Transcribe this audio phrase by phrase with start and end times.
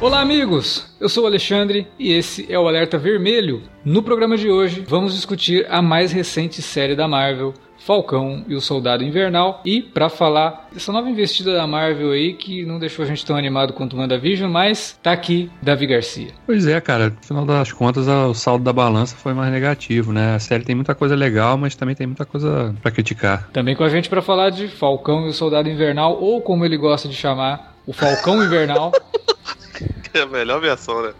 [0.00, 0.86] Olá, amigos!
[0.98, 3.64] Eu sou o Alexandre e esse é o Alerta Vermelho.
[3.84, 8.62] No programa de hoje, vamos discutir a mais recente série da Marvel, Falcão e o
[8.62, 9.60] Soldado Invernal.
[9.62, 13.36] E para falar dessa nova investida da Marvel aí que não deixou a gente tão
[13.36, 16.28] animado quanto o WandaVision, mas tá aqui Davi Garcia.
[16.46, 17.10] Pois é, cara.
[17.10, 20.34] No final das contas, o saldo da balança foi mais negativo, né?
[20.34, 23.50] A série tem muita coisa legal, mas também tem muita coisa para criticar.
[23.52, 26.78] Também com a gente para falar de Falcão e o Soldado Invernal, ou como ele
[26.78, 28.92] gosta de chamar, o Falcão Invernal.
[30.12, 31.12] É a melhor versão, né?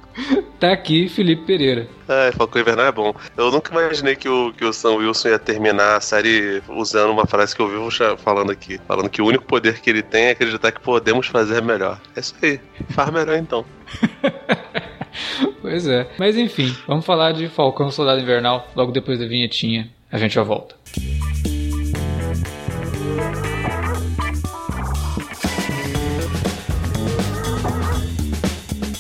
[0.59, 1.89] Tá aqui Felipe Pereira.
[2.09, 3.15] É, Falcão Invernal é bom.
[3.37, 7.25] Eu nunca imaginei que o, que o Sam Wilson ia terminar a série usando uma
[7.25, 7.89] frase que eu vivo
[8.19, 8.81] falando aqui.
[8.89, 12.01] Falando que o único poder que ele tem é acreditar que podemos fazer melhor.
[12.17, 12.61] É isso aí.
[12.91, 13.65] Faz melhor então.
[15.63, 16.09] pois é.
[16.19, 19.89] Mas enfim, vamos falar de Falcão Soldado Invernal logo depois da vinhetinha.
[20.11, 20.75] A gente já volta.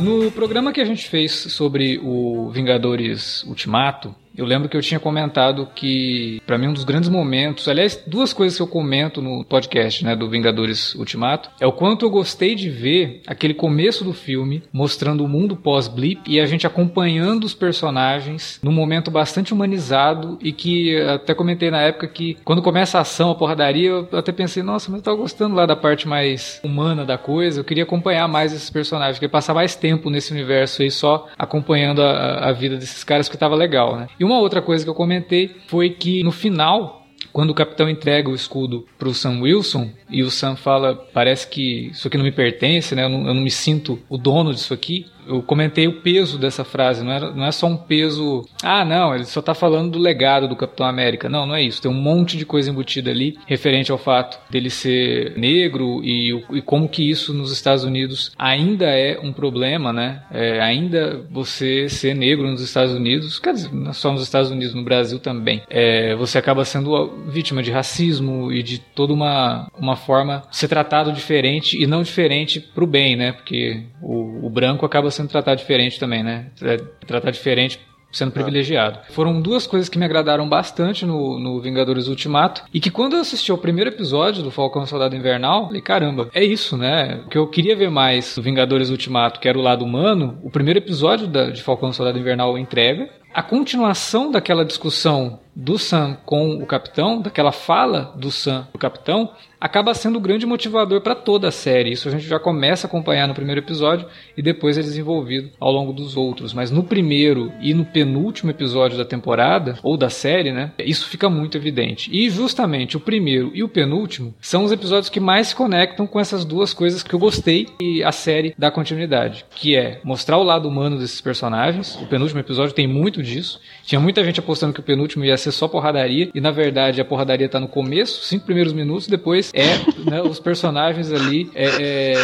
[0.00, 4.98] No programa que a gente fez sobre o Vingadores Ultimato, eu lembro que eu tinha
[4.98, 9.44] comentado que, para mim, um dos grandes momentos, aliás, duas coisas que eu comento no
[9.44, 14.12] podcast, né, do Vingadores Ultimato, é o quanto eu gostei de ver aquele começo do
[14.12, 20.38] filme mostrando o mundo pós-blip e a gente acompanhando os personagens num momento bastante humanizado
[20.42, 24.32] e que até comentei na época que quando começa a ação, a porradaria, eu até
[24.32, 27.84] pensei, nossa, mas eu tava gostando lá da parte mais humana da coisa, eu queria
[27.84, 32.52] acompanhar mais esses personagens, queria passar mais tempo nesse universo aí só acompanhando a, a
[32.52, 34.08] vida desses caras que tava legal, né?
[34.18, 37.02] E uma outra coisa que eu comentei foi que no final
[37.32, 41.48] quando o capitão entrega o escudo para o Sam Wilson e o Sam fala, parece
[41.48, 43.04] que isso aqui não me pertence, né?
[43.04, 46.64] Eu não, eu não me sinto o dono disso aqui eu comentei o peso dessa
[46.64, 48.44] frase, não é, não é só um peso.
[48.62, 51.28] Ah, não, ele só está falando do legado do Capitão América.
[51.28, 51.82] Não, não é isso.
[51.82, 56.62] Tem um monte de coisa embutida ali referente ao fato dele ser negro e, e
[56.62, 60.22] como que isso nos Estados Unidos ainda é um problema, né?
[60.30, 64.74] É, ainda você ser negro nos Estados Unidos, quer dizer, não só nos Estados Unidos,
[64.74, 69.96] no Brasil também, é, você acaba sendo vítima de racismo e de toda uma, uma
[69.96, 73.32] forma ser tratado diferente e não diferente para o bem, né?
[73.32, 76.46] Porque o, o branco acaba sendo tratado diferente também, né?
[76.62, 76.76] É,
[77.06, 77.80] tratar diferente
[78.14, 79.00] sendo privilegiado.
[79.10, 83.20] Foram duas coisas que me agradaram bastante no, no Vingadores Ultimato e que quando eu
[83.20, 87.22] assisti ao primeiro episódio do Falcão Soldado Invernal, falei, caramba, é isso, né?
[87.26, 90.50] O que eu queria ver mais do Vingadores Ultimato, que era o lado humano, o
[90.50, 93.10] primeiro episódio da, de Falcão Soldado Invernal entrega.
[93.32, 99.30] A continuação daquela discussão do Sam com o capitão, daquela fala do Sam o capitão,
[99.64, 101.92] acaba sendo o grande motivador para toda a série.
[101.92, 104.06] Isso a gente já começa a acompanhar no primeiro episódio
[104.36, 106.52] e depois é desenvolvido ao longo dos outros.
[106.52, 111.30] Mas no primeiro e no penúltimo episódio da temporada, ou da série, né, isso fica
[111.30, 112.10] muito evidente.
[112.12, 116.20] E justamente o primeiro e o penúltimo são os episódios que mais se conectam com
[116.20, 120.42] essas duas coisas que eu gostei e a série dá continuidade, que é mostrar o
[120.42, 121.96] lado humano desses personagens.
[122.02, 123.58] O penúltimo episódio tem muito disso.
[123.82, 127.04] Tinha muita gente apostando que o penúltimo ia ser só porradaria, e na verdade a
[127.04, 129.78] porradaria tá no começo, cinco primeiros minutos, depois é
[130.10, 131.50] né, os personagens ali.
[131.54, 132.14] É, é...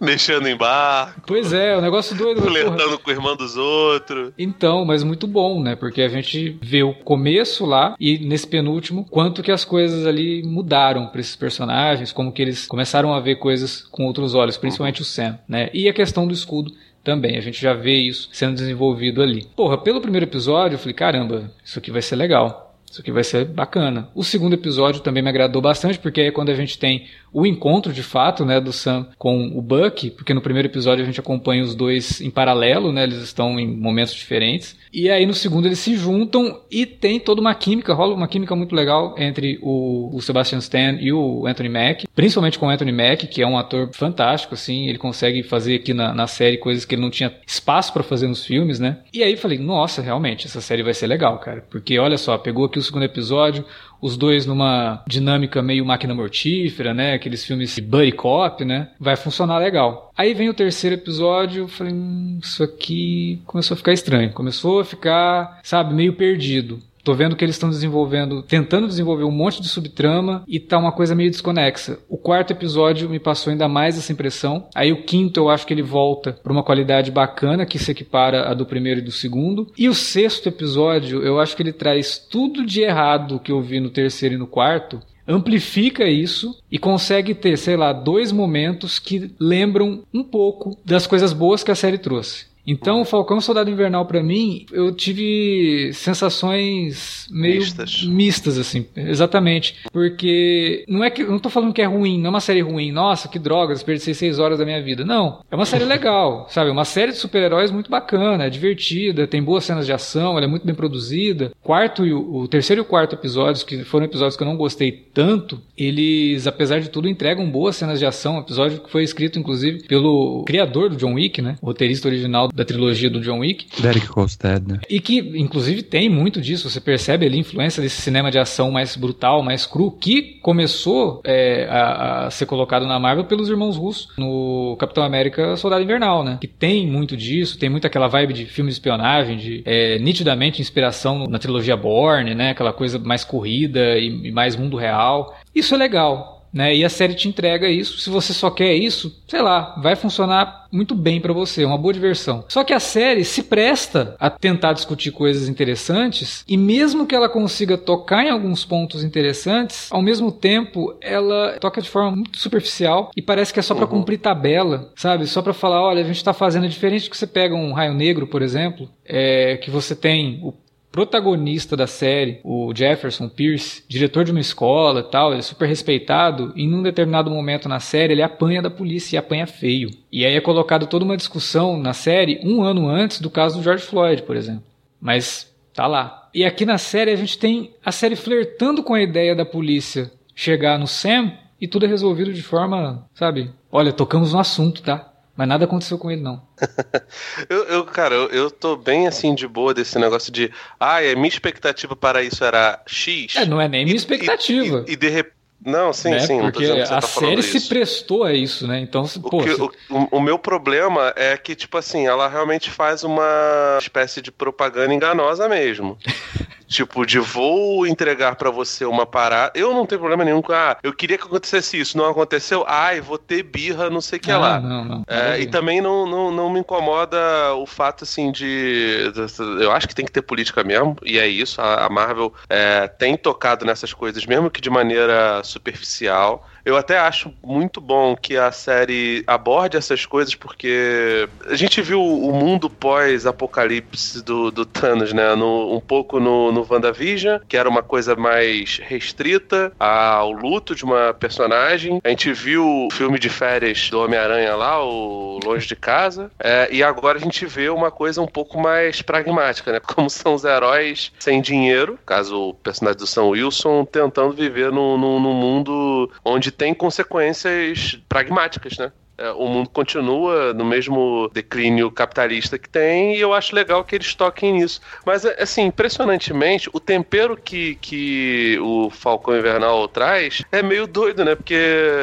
[0.00, 1.14] Mexendo em bar.
[1.26, 2.42] Pois é, o negócio doido.
[2.42, 4.32] Flertando com o irmão dos outros.
[4.38, 5.76] Então, mas muito bom, né?
[5.76, 10.42] Porque a gente vê o começo lá e nesse penúltimo, quanto que as coisas ali
[10.42, 15.02] mudaram para esses personagens, como que eles começaram a ver coisas com outros olhos, principalmente
[15.02, 15.70] o Sam, né?
[15.72, 16.72] E a questão do escudo
[17.04, 17.36] também.
[17.36, 19.46] A gente já vê isso sendo desenvolvido ali.
[19.54, 22.63] Porra, pelo primeiro episódio, eu falei, caramba, isso aqui vai ser legal.
[22.94, 24.08] Isso aqui vai ser bacana.
[24.14, 27.92] O segundo episódio também me agradou bastante, porque é quando a gente tem o encontro
[27.92, 31.64] de fato, né, do Sam com o Buck, porque no primeiro episódio a gente acompanha
[31.64, 34.76] os dois em paralelo, né, eles estão em momentos diferentes.
[34.92, 38.54] E aí no segundo eles se juntam e tem toda uma química, rola uma química
[38.54, 42.92] muito legal entre o, o Sebastian Stan e o Anthony Mack, principalmente com o Anthony
[42.92, 46.84] Mack, que é um ator fantástico, assim, ele consegue fazer aqui na, na série coisas
[46.84, 48.98] que ele não tinha espaço para fazer nos filmes, né?
[49.12, 52.66] E aí falei, nossa, realmente, essa série vai ser legal, cara, porque olha só, pegou
[52.66, 53.64] aqui o segundo episódio,
[54.00, 57.14] os dois numa dinâmica meio máquina mortífera, né?
[57.14, 58.90] Aqueles filmes de buddy cop, né?
[59.00, 60.12] Vai funcionar legal.
[60.16, 64.32] Aí vem o terceiro episódio, eu falei, hum, isso aqui começou a ficar estranho.
[64.32, 66.80] Começou a ficar, sabe, meio perdido.
[67.04, 70.90] Tô vendo que eles estão desenvolvendo, tentando desenvolver um monte de subtrama e tá uma
[70.90, 71.98] coisa meio desconexa.
[72.08, 74.66] O quarto episódio me passou ainda mais essa impressão.
[74.74, 78.48] Aí o quinto eu acho que ele volta para uma qualidade bacana que se equipara
[78.50, 79.70] a do primeiro e do segundo.
[79.76, 83.80] E o sexto episódio eu acho que ele traz tudo de errado que eu vi
[83.80, 89.30] no terceiro e no quarto amplifica isso e consegue ter, sei lá, dois momentos que
[89.38, 92.46] lembram um pouco das coisas boas que a série trouxe.
[92.66, 98.04] Então, o Falcão Soldado Invernal, para mim, eu tive sensações meio mistas.
[98.04, 98.86] mistas, assim.
[98.96, 99.76] Exatamente.
[99.92, 101.22] Porque não é que.
[101.22, 102.90] Eu não tô falando que é ruim, não é uma série ruim.
[102.90, 105.04] Nossa, que droga, desperdicei seis horas da minha vida.
[105.04, 105.40] Não.
[105.50, 106.70] É uma série legal, sabe?
[106.70, 110.48] Uma série de super-heróis muito bacana, é divertida, tem boas cenas de ação, ela é
[110.48, 111.52] muito bem produzida.
[111.62, 114.56] Quarto e o, o terceiro e o quarto episódios, que foram episódios que eu não
[114.56, 118.36] gostei tanto, eles, apesar de tudo, entregam boas cenas de ação.
[118.36, 121.56] Um episódio que foi escrito, inclusive, pelo criador do John Wick, né?
[121.60, 123.66] O roteirista original da trilogia do John Wick.
[123.82, 124.80] Derek Kolstad, né?
[124.88, 126.70] E que, inclusive, tem muito disso.
[126.70, 131.20] Você percebe ali a influência desse cinema de ação mais brutal, mais cru, que começou
[131.24, 136.22] é, a, a, ser colocado na Marvel pelos irmãos russos no Capitão América Soldado Invernal,
[136.22, 136.38] né?
[136.40, 140.62] Que tem muito disso, tem muito aquela vibe de filme de espionagem, de é, nitidamente
[140.62, 142.50] inspiração na trilogia Bourne, né?
[142.50, 145.36] Aquela coisa mais corrida e, e mais mundo real.
[145.52, 146.74] Isso é legal né?
[146.74, 147.98] E a série te entrega isso.
[147.98, 151.92] Se você só quer isso, sei lá, vai funcionar muito bem para você, uma boa
[151.92, 152.44] diversão.
[152.48, 157.28] Só que a série se presta a tentar discutir coisas interessantes e mesmo que ela
[157.28, 163.10] consiga tocar em alguns pontos interessantes, ao mesmo tempo ela toca de forma muito superficial
[163.16, 163.90] e parece que é só para uhum.
[163.90, 165.26] cumprir tabela, sabe?
[165.26, 168.26] Só para falar, olha, a gente tá fazendo diferente que você pega um Raio Negro,
[168.26, 170.52] por exemplo, é, que você tem o
[170.94, 175.66] protagonista da série, o Jefferson Pierce, diretor de uma escola e tal, ele é super
[175.66, 179.90] respeitado, e num determinado momento na série ele apanha da polícia e apanha feio.
[180.12, 183.64] E aí é colocado toda uma discussão na série um ano antes do caso do
[183.64, 184.62] George Floyd, por exemplo.
[185.00, 186.28] Mas tá lá.
[186.32, 190.12] E aqui na série a gente tem a série flertando com a ideia da polícia
[190.32, 193.50] chegar no Sam e tudo é resolvido de forma, sabe?
[193.68, 195.12] Olha, tocamos no assunto, tá?
[195.36, 196.40] Mas nada aconteceu com ele, não.
[197.48, 200.50] eu, eu, cara, eu, eu tô bem assim de boa desse negócio de.
[200.78, 203.34] Ah, é, minha expectativa para isso era X.
[203.36, 204.84] É, não é nem minha expectativa.
[204.86, 205.34] E, e, e de repente.
[205.64, 206.18] Não, sim, né?
[206.20, 206.38] sim.
[206.40, 208.80] Porque a tá série se prestou a isso, né?
[208.80, 209.62] Então, o, pô, que, se...
[209.62, 209.72] o,
[210.10, 215.48] o, meu problema é que, tipo assim, ela realmente faz uma espécie de propaganda enganosa
[215.48, 215.96] mesmo.
[216.74, 219.52] Tipo, de vou entregar para você uma parada.
[219.54, 223.00] Eu não tenho problema nenhum com, ah, eu queria que acontecesse isso, não aconteceu, ai,
[223.00, 224.60] vou ter birra, não sei o que ah, lá.
[224.60, 225.04] Não, não.
[225.06, 227.16] É, e também não, não, não me incomoda
[227.54, 229.12] o fato, assim, de.
[229.60, 231.60] Eu acho que tem que ter política mesmo, e é isso.
[231.60, 236.44] A, a Marvel é, tem tocado nessas coisas, mesmo que de maneira superficial.
[236.64, 242.02] Eu até acho muito bom que a série aborde essas coisas, porque a gente viu
[242.02, 245.34] o mundo pós-apocalipse do, do Thanos, né?
[245.34, 250.84] No, um pouco no, no WandaVision, que era uma coisa mais restrita ao luto de
[250.84, 252.00] uma personagem.
[252.02, 256.30] A gente viu o filme de férias do Homem-Aranha lá, o Longe de Casa.
[256.38, 259.80] É, e agora a gente vê uma coisa um pouco mais pragmática, né?
[259.80, 264.96] Como são os heróis sem dinheiro, caso o personagem do Sam Wilson, tentando viver num,
[265.34, 268.92] mundo onde tem consequências pragmáticas, né?
[269.16, 273.94] É, o mundo continua no mesmo declínio capitalista que tem e eu acho legal que
[273.94, 274.80] eles toquem nisso.
[275.06, 281.24] Mas, é, assim, impressionantemente, o tempero que, que o Falcão Invernal traz é meio doido,
[281.24, 281.34] né?
[281.34, 281.54] Porque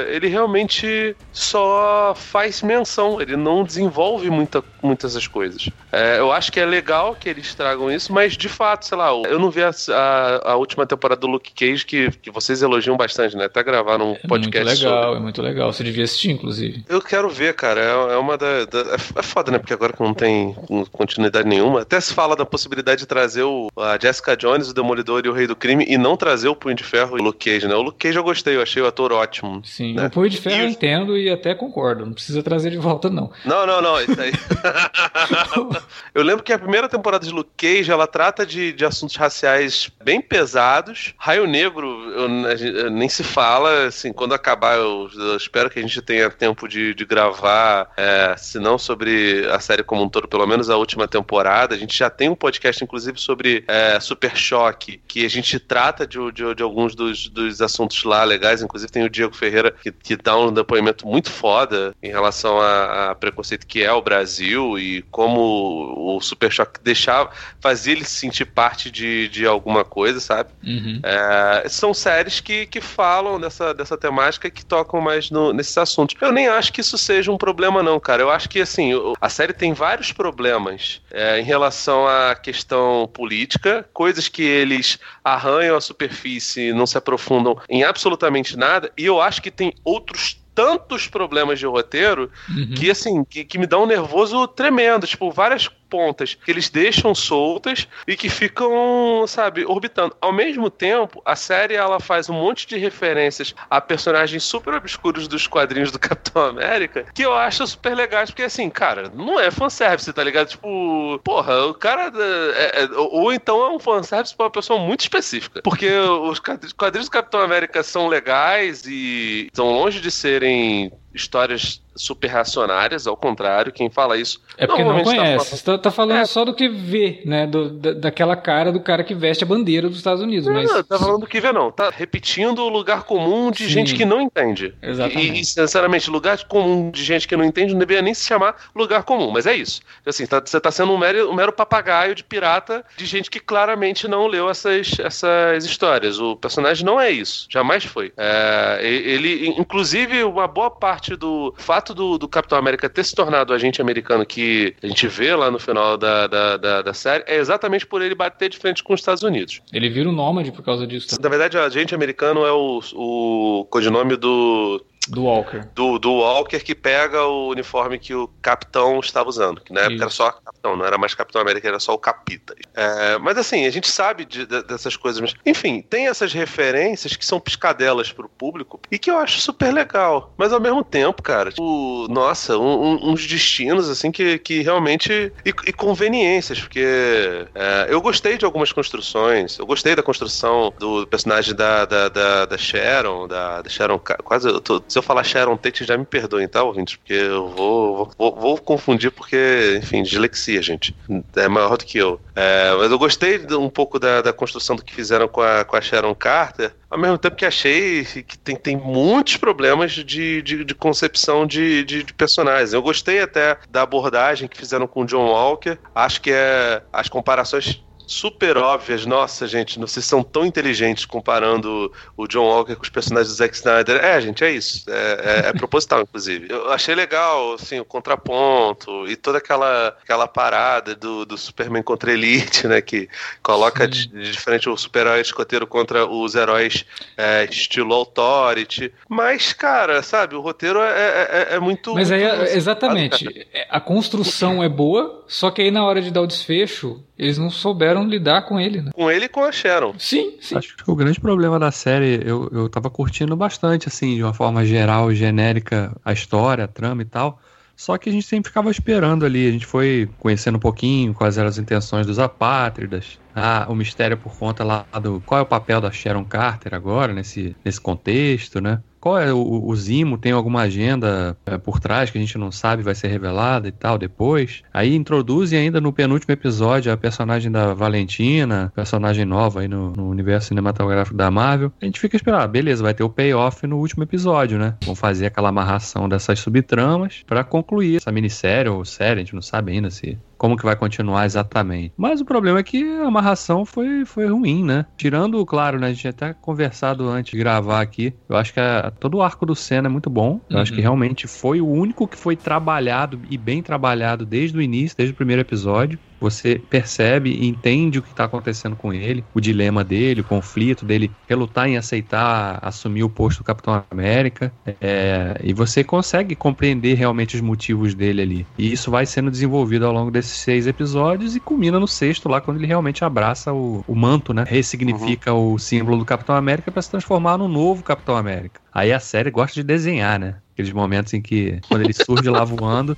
[0.10, 5.70] ele realmente só faz menção, ele não desenvolve muita, muitas das coisas.
[5.92, 9.10] É, eu acho que é legal que eles tragam isso, mas de fato, sei lá,
[9.10, 12.96] eu não vi a, a, a última temporada do Luke Cage que, que vocês elogiam
[12.96, 13.46] bastante, né?
[13.46, 14.86] Até gravaram um podcast.
[14.86, 15.18] É muito legal, sobre.
[15.18, 15.74] é muito legal.
[15.74, 16.86] Você devia assistir, inclusive.
[16.88, 17.82] Eu eu quero ver, cara.
[17.82, 18.80] É, é uma da, da,
[19.16, 19.58] é, foda, né?
[19.58, 20.56] Porque agora que não tem
[20.92, 21.82] continuidade nenhuma.
[21.82, 25.34] Até se fala da possibilidade de trazer o, a Jessica Jones, o Demolidor e o
[25.34, 27.76] Rei do Crime e não trazer o Punho de Ferro e o Luke Cage, né?
[27.76, 29.62] O Luke Cage eu gostei, eu achei o ator ótimo.
[29.66, 30.08] Sim, né?
[30.08, 32.06] o Punho de Ferro eu entendo e até concordo.
[32.06, 33.32] Não precisa trazer de volta, não.
[33.44, 34.00] Não, não, não.
[34.02, 34.32] Isso aí.
[36.14, 39.90] eu lembro que a primeira temporada de Luke Cage ela trata de, de assuntos raciais
[40.04, 41.14] bem pesados.
[41.18, 42.30] Raio Negro, eu,
[42.76, 46.68] eu, nem se fala, assim, quando acabar, eu, eu, espero que a gente tenha tempo
[46.68, 50.78] de, de gravar, é, se não sobre a série como um todo, pelo menos a
[50.78, 51.76] última temporada.
[51.76, 56.06] A gente já tem um podcast, inclusive, sobre é, Super Choque, que a gente trata
[56.06, 58.62] de, de, de alguns dos, dos, assuntos lá legais.
[58.62, 63.12] Inclusive, tem o Diego Ferreira, que, que dá um depoimento muito foda em relação a,
[63.12, 68.20] a preconceito que é o Brasil e como o Super Choque deixava, fazia ele se
[68.20, 70.50] sentir parte de, de alguma coisa, sabe?
[70.64, 71.00] Uhum.
[71.04, 76.16] É, são séries que, que falam dessa, dessa temática que tocam mais no, nesses assuntos.
[76.22, 78.22] Eu nem acho que isso seja um problema, não, cara.
[78.22, 83.88] Eu acho que, assim, a série tem vários problemas é, em relação à questão política,
[83.94, 89.22] coisas que eles arranham a superfície e não se aprofundam em absolutamente nada, e eu
[89.22, 92.74] acho que tem outros tantos problemas de roteiro uhum.
[92.76, 95.08] que, assim, que, que me dá um nervoso tremendo.
[95.08, 100.16] Tipo, várias pontas que eles deixam soltas e que ficam, sabe, orbitando.
[100.22, 105.28] Ao mesmo tempo, a série ela faz um monte de referências a personagens super obscuros
[105.28, 109.52] dos quadrinhos do Capitão América que eu acho super legais, porque assim, cara, não é
[109.52, 110.48] fanservice, tá ligado?
[110.48, 112.12] Tipo, porra, o cara.
[112.56, 115.62] É, é, ou então é um fanservice pra uma pessoa muito específica.
[115.62, 122.30] Porque os quadrinhos do Capitão América são legais e são longe de serem histórias super
[122.30, 124.42] reacionárias, ao contrário, quem fala isso.
[124.58, 125.58] É porque não tá conhece.
[125.58, 126.26] Você tá, tá, falando é.
[126.26, 127.46] só do que vê, né?
[127.46, 130.48] Do, da, daquela cara do cara que veste a bandeira dos Estados Unidos.
[130.48, 130.88] Não, mas...
[130.88, 131.72] tá falando do que vê, não.
[131.72, 133.70] Tá repetindo o lugar comum de Sim.
[133.70, 134.74] gente que não entende.
[134.82, 135.38] Exatamente.
[135.38, 138.56] E, e, sinceramente, lugar comum de gente que não entende não deveria nem se chamar
[138.74, 139.82] lugar comum, mas é isso.
[140.06, 143.40] Assim, tá, você tá sendo um mero, um mero papagaio de pirata de gente que
[143.40, 146.20] claramente não leu essas, essas histórias.
[146.20, 147.48] O personagem não é isso.
[147.50, 148.14] Jamais foi.
[148.18, 153.16] É, ele, inclusive, uma boa parte parte do fato do, do Capitão América ter se
[153.16, 156.94] tornado o agente americano que a gente vê lá no final da, da, da, da
[156.94, 159.62] série é exatamente por ele bater de frente com os Estados Unidos.
[159.74, 161.20] Ele vira um nômade por causa disso.
[161.20, 165.68] Na verdade, o agente americano é o, o codinome do do Walker.
[165.74, 169.62] Do, do Walker que pega o uniforme que o capitão estava usando.
[169.62, 170.04] Que na época Isso.
[170.04, 172.56] era só capitão, não era mais Capitão América, era só o Capita.
[172.74, 175.20] É, mas assim, a gente sabe de, de, dessas coisas.
[175.20, 179.74] Mas, enfim, tem essas referências que são piscadelas pro público e que eu acho super
[179.74, 180.34] legal.
[180.38, 185.34] Mas ao mesmo tempo, cara, tipo, nossa, um, um, uns destinos assim que, que realmente.
[185.44, 189.58] E, e conveniências, porque é, eu gostei de algumas construções.
[189.58, 194.00] Eu gostei da construção do personagem da, da, da, da Sharon, da, da Sharon.
[194.00, 194.48] Quase.
[194.48, 196.96] Eu tô, se eu falar Sharon Tate, já me perdoem, tá, ouvintes?
[196.96, 200.96] Porque eu vou, vou, vou confundir, porque, enfim, dislexia, gente.
[201.36, 202.20] É maior do que eu.
[202.36, 205.76] É, mas eu gostei um pouco da, da construção do que fizeram com a, com
[205.76, 210.66] a Sharon Carter, ao mesmo tempo que achei que tem, tem muitos problemas de, de,
[210.66, 212.74] de concepção de, de, de, personagens.
[212.74, 215.78] Eu gostei até da abordagem que fizeram com o John Walker.
[215.96, 217.82] Acho que é as comparações
[218.12, 219.06] super óbvias.
[219.06, 223.56] Nossa, gente, vocês são tão inteligentes comparando o John Walker com os personagens do Zack
[223.56, 224.04] Snyder.
[224.04, 224.84] É, gente, é isso.
[224.90, 226.48] É, é, é proposital, inclusive.
[226.50, 232.12] Eu achei legal, assim, o contraponto e toda aquela, aquela parada do, do Superman contra
[232.12, 232.82] Elite, né?
[232.82, 233.08] Que
[233.42, 238.92] coloca de, de, diferente o super-herói escoteiro contra os heróis é, estilo Authority.
[239.08, 241.94] Mas, cara, sabe, o roteiro é, é, é, é muito.
[241.94, 243.48] Mas muito aí, exatamente.
[243.70, 247.50] A construção é boa, só que aí na hora de dar o desfecho, eles não
[247.50, 248.92] souberam lidar com ele, né?
[248.94, 249.94] Com ele e com a Sharon.
[249.98, 250.58] Sim, sim.
[250.58, 254.34] Acho que o grande problema da série, eu, eu tava curtindo bastante, assim, de uma
[254.34, 257.40] forma geral, genérica, a história, a trama e tal.
[257.76, 261.38] Só que a gente sempre ficava esperando ali, a gente foi conhecendo um pouquinho quais
[261.38, 265.48] eram as intenções dos apátridas, ah, o mistério por conta lá do qual é o
[265.48, 268.84] papel da Sharon Carter agora nesse, nesse contexto, né?
[269.02, 270.16] Qual é o, o Zimo?
[270.16, 273.72] Tem alguma agenda é, por trás que a gente não sabe, vai ser revelada e
[273.72, 274.62] tal depois?
[274.72, 280.08] Aí introduzem ainda no penúltimo episódio a personagem da Valentina, personagem nova aí no, no
[280.08, 281.72] universo cinematográfico da Marvel.
[281.82, 284.76] A gente fica esperando, ah, beleza, vai ter o payoff no último episódio, né?
[284.86, 289.42] Vão fazer aquela amarração dessas subtramas para concluir essa minissérie ou série, a gente não
[289.42, 291.94] sabe ainda se como que vai continuar exatamente.
[291.96, 294.88] Mas o problema é que a amarração foi, foi ruim, né?
[294.98, 295.90] Tirando, claro, né?
[295.90, 298.12] A gente até conversado antes de gravar aqui.
[298.28, 300.42] Eu acho que a, todo o arco do Senna é muito bom.
[300.50, 300.62] Eu uhum.
[300.64, 300.82] acho que uhum.
[300.82, 305.16] realmente foi o único que foi trabalhado e bem trabalhado desde o início, desde o
[305.16, 306.00] primeiro episódio.
[306.22, 310.86] Você percebe e entende o que está acontecendo com ele, o dilema dele, o conflito
[310.86, 316.94] dele, relutar em aceitar assumir o posto do Capitão América, é, e você consegue compreender
[316.94, 318.48] realmente os motivos dele ali.
[318.58, 322.40] E isso vai sendo desenvolvido ao longo desses seis episódios e culmina no sexto lá,
[322.40, 324.46] quando ele realmente abraça o, o manto, né?
[324.48, 325.54] Ressignifica uhum.
[325.54, 328.62] o símbolo do Capitão América para se transformar no novo Capitão América.
[328.74, 330.36] Aí a série gosta de desenhar, né?
[330.62, 332.96] Aqueles momentos em que, quando ele surge lá voando,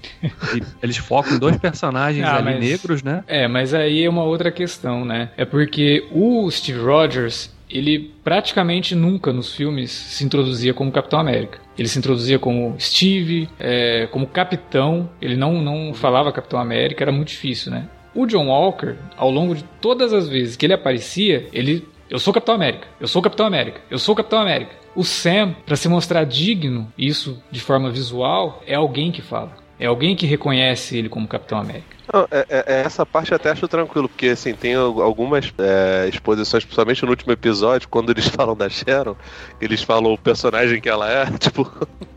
[0.84, 3.24] eles focam em dois personagens ah, ali mas, negros, né?
[3.25, 5.29] É, mas aí é uma outra questão, né?
[5.38, 11.60] É porque o Steve Rogers, ele praticamente nunca nos filmes se introduzia como Capitão América.
[11.77, 15.10] Ele se introduzia como Steve, é, como capitão.
[15.22, 17.88] Ele não, não falava Capitão América, era muito difícil, né?
[18.13, 21.88] O John Walker, ao longo de todas as vezes que ele aparecia, ele.
[22.10, 24.75] Eu sou Capitão América, eu sou Capitão América, eu sou Capitão América.
[24.95, 29.55] O Sam, para se mostrar digno, isso de forma visual, é alguém que fala.
[29.79, 31.98] É alguém que reconhece ele como Capitão América.
[32.12, 36.10] Não, é, é, é, essa parte eu até acho tranquilo, porque assim, tem algumas é,
[36.10, 39.15] exposições, principalmente no último episódio, quando eles falam da Sharon,
[39.62, 41.72] eles falam o personagem que ela é, tipo.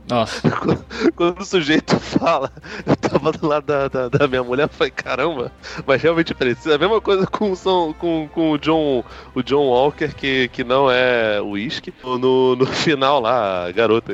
[0.08, 0.40] Nossa.
[1.16, 2.52] Quando o sujeito fala,
[2.86, 5.50] eu tava do lado da, da, da minha mulher, eu falei, caramba,
[5.84, 6.76] mas realmente precisa.
[6.76, 7.52] A mesma coisa com,
[7.94, 11.92] com, com o John o John Walker, que, que não é uísque.
[12.04, 14.12] No, no final lá, a garota,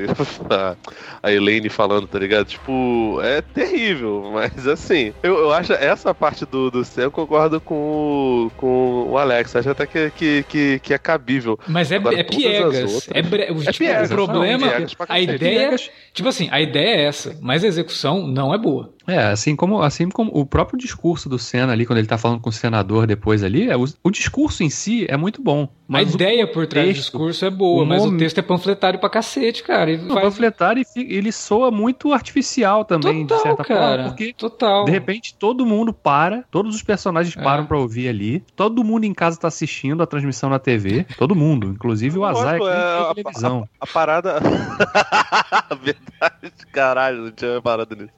[0.48, 0.76] a,
[1.22, 2.46] a Elaine falando, tá ligado?
[2.46, 7.60] Tipo, é terrível, mas assim, eu, eu acho essa parte do, do céu, eu concordo
[7.60, 9.54] com, o, com o Alex.
[9.56, 11.58] Acho até que, que, que, que é cabível.
[11.66, 12.94] Mas é, Agora, é piegas.
[12.94, 13.08] Outras...
[13.12, 13.42] É, bre...
[13.42, 15.76] é tipo, piegas, o problema, não, piegas a ideia.
[16.12, 18.92] Tipo assim, a ideia é essa, mas a execução não é boa.
[19.06, 22.40] É, assim como, assim como o próprio discurso do Senna ali, quando ele tá falando
[22.40, 25.68] com o senador depois ali, é, o, o discurso em si é muito bom.
[25.92, 29.00] a ideia por trás texto, do discurso é boa, o mas o texto é panfletário
[29.00, 29.90] pra cacete, cara.
[29.90, 30.22] Ele faz...
[30.22, 33.80] Panfletário e ele soa muito artificial também, Total, de certa cara.
[33.80, 34.04] forma.
[34.10, 34.84] Porque, Total.
[34.84, 37.42] de repente, todo mundo para, todos os personagens é.
[37.42, 41.34] param pra ouvir ali, todo mundo em casa tá assistindo a transmissão na TV, todo
[41.34, 43.68] mundo, inclusive o Azar que é a, televisão.
[43.80, 44.40] A, a, a parada...
[45.82, 48.12] Verdade, caralho, não tinha parado nisso.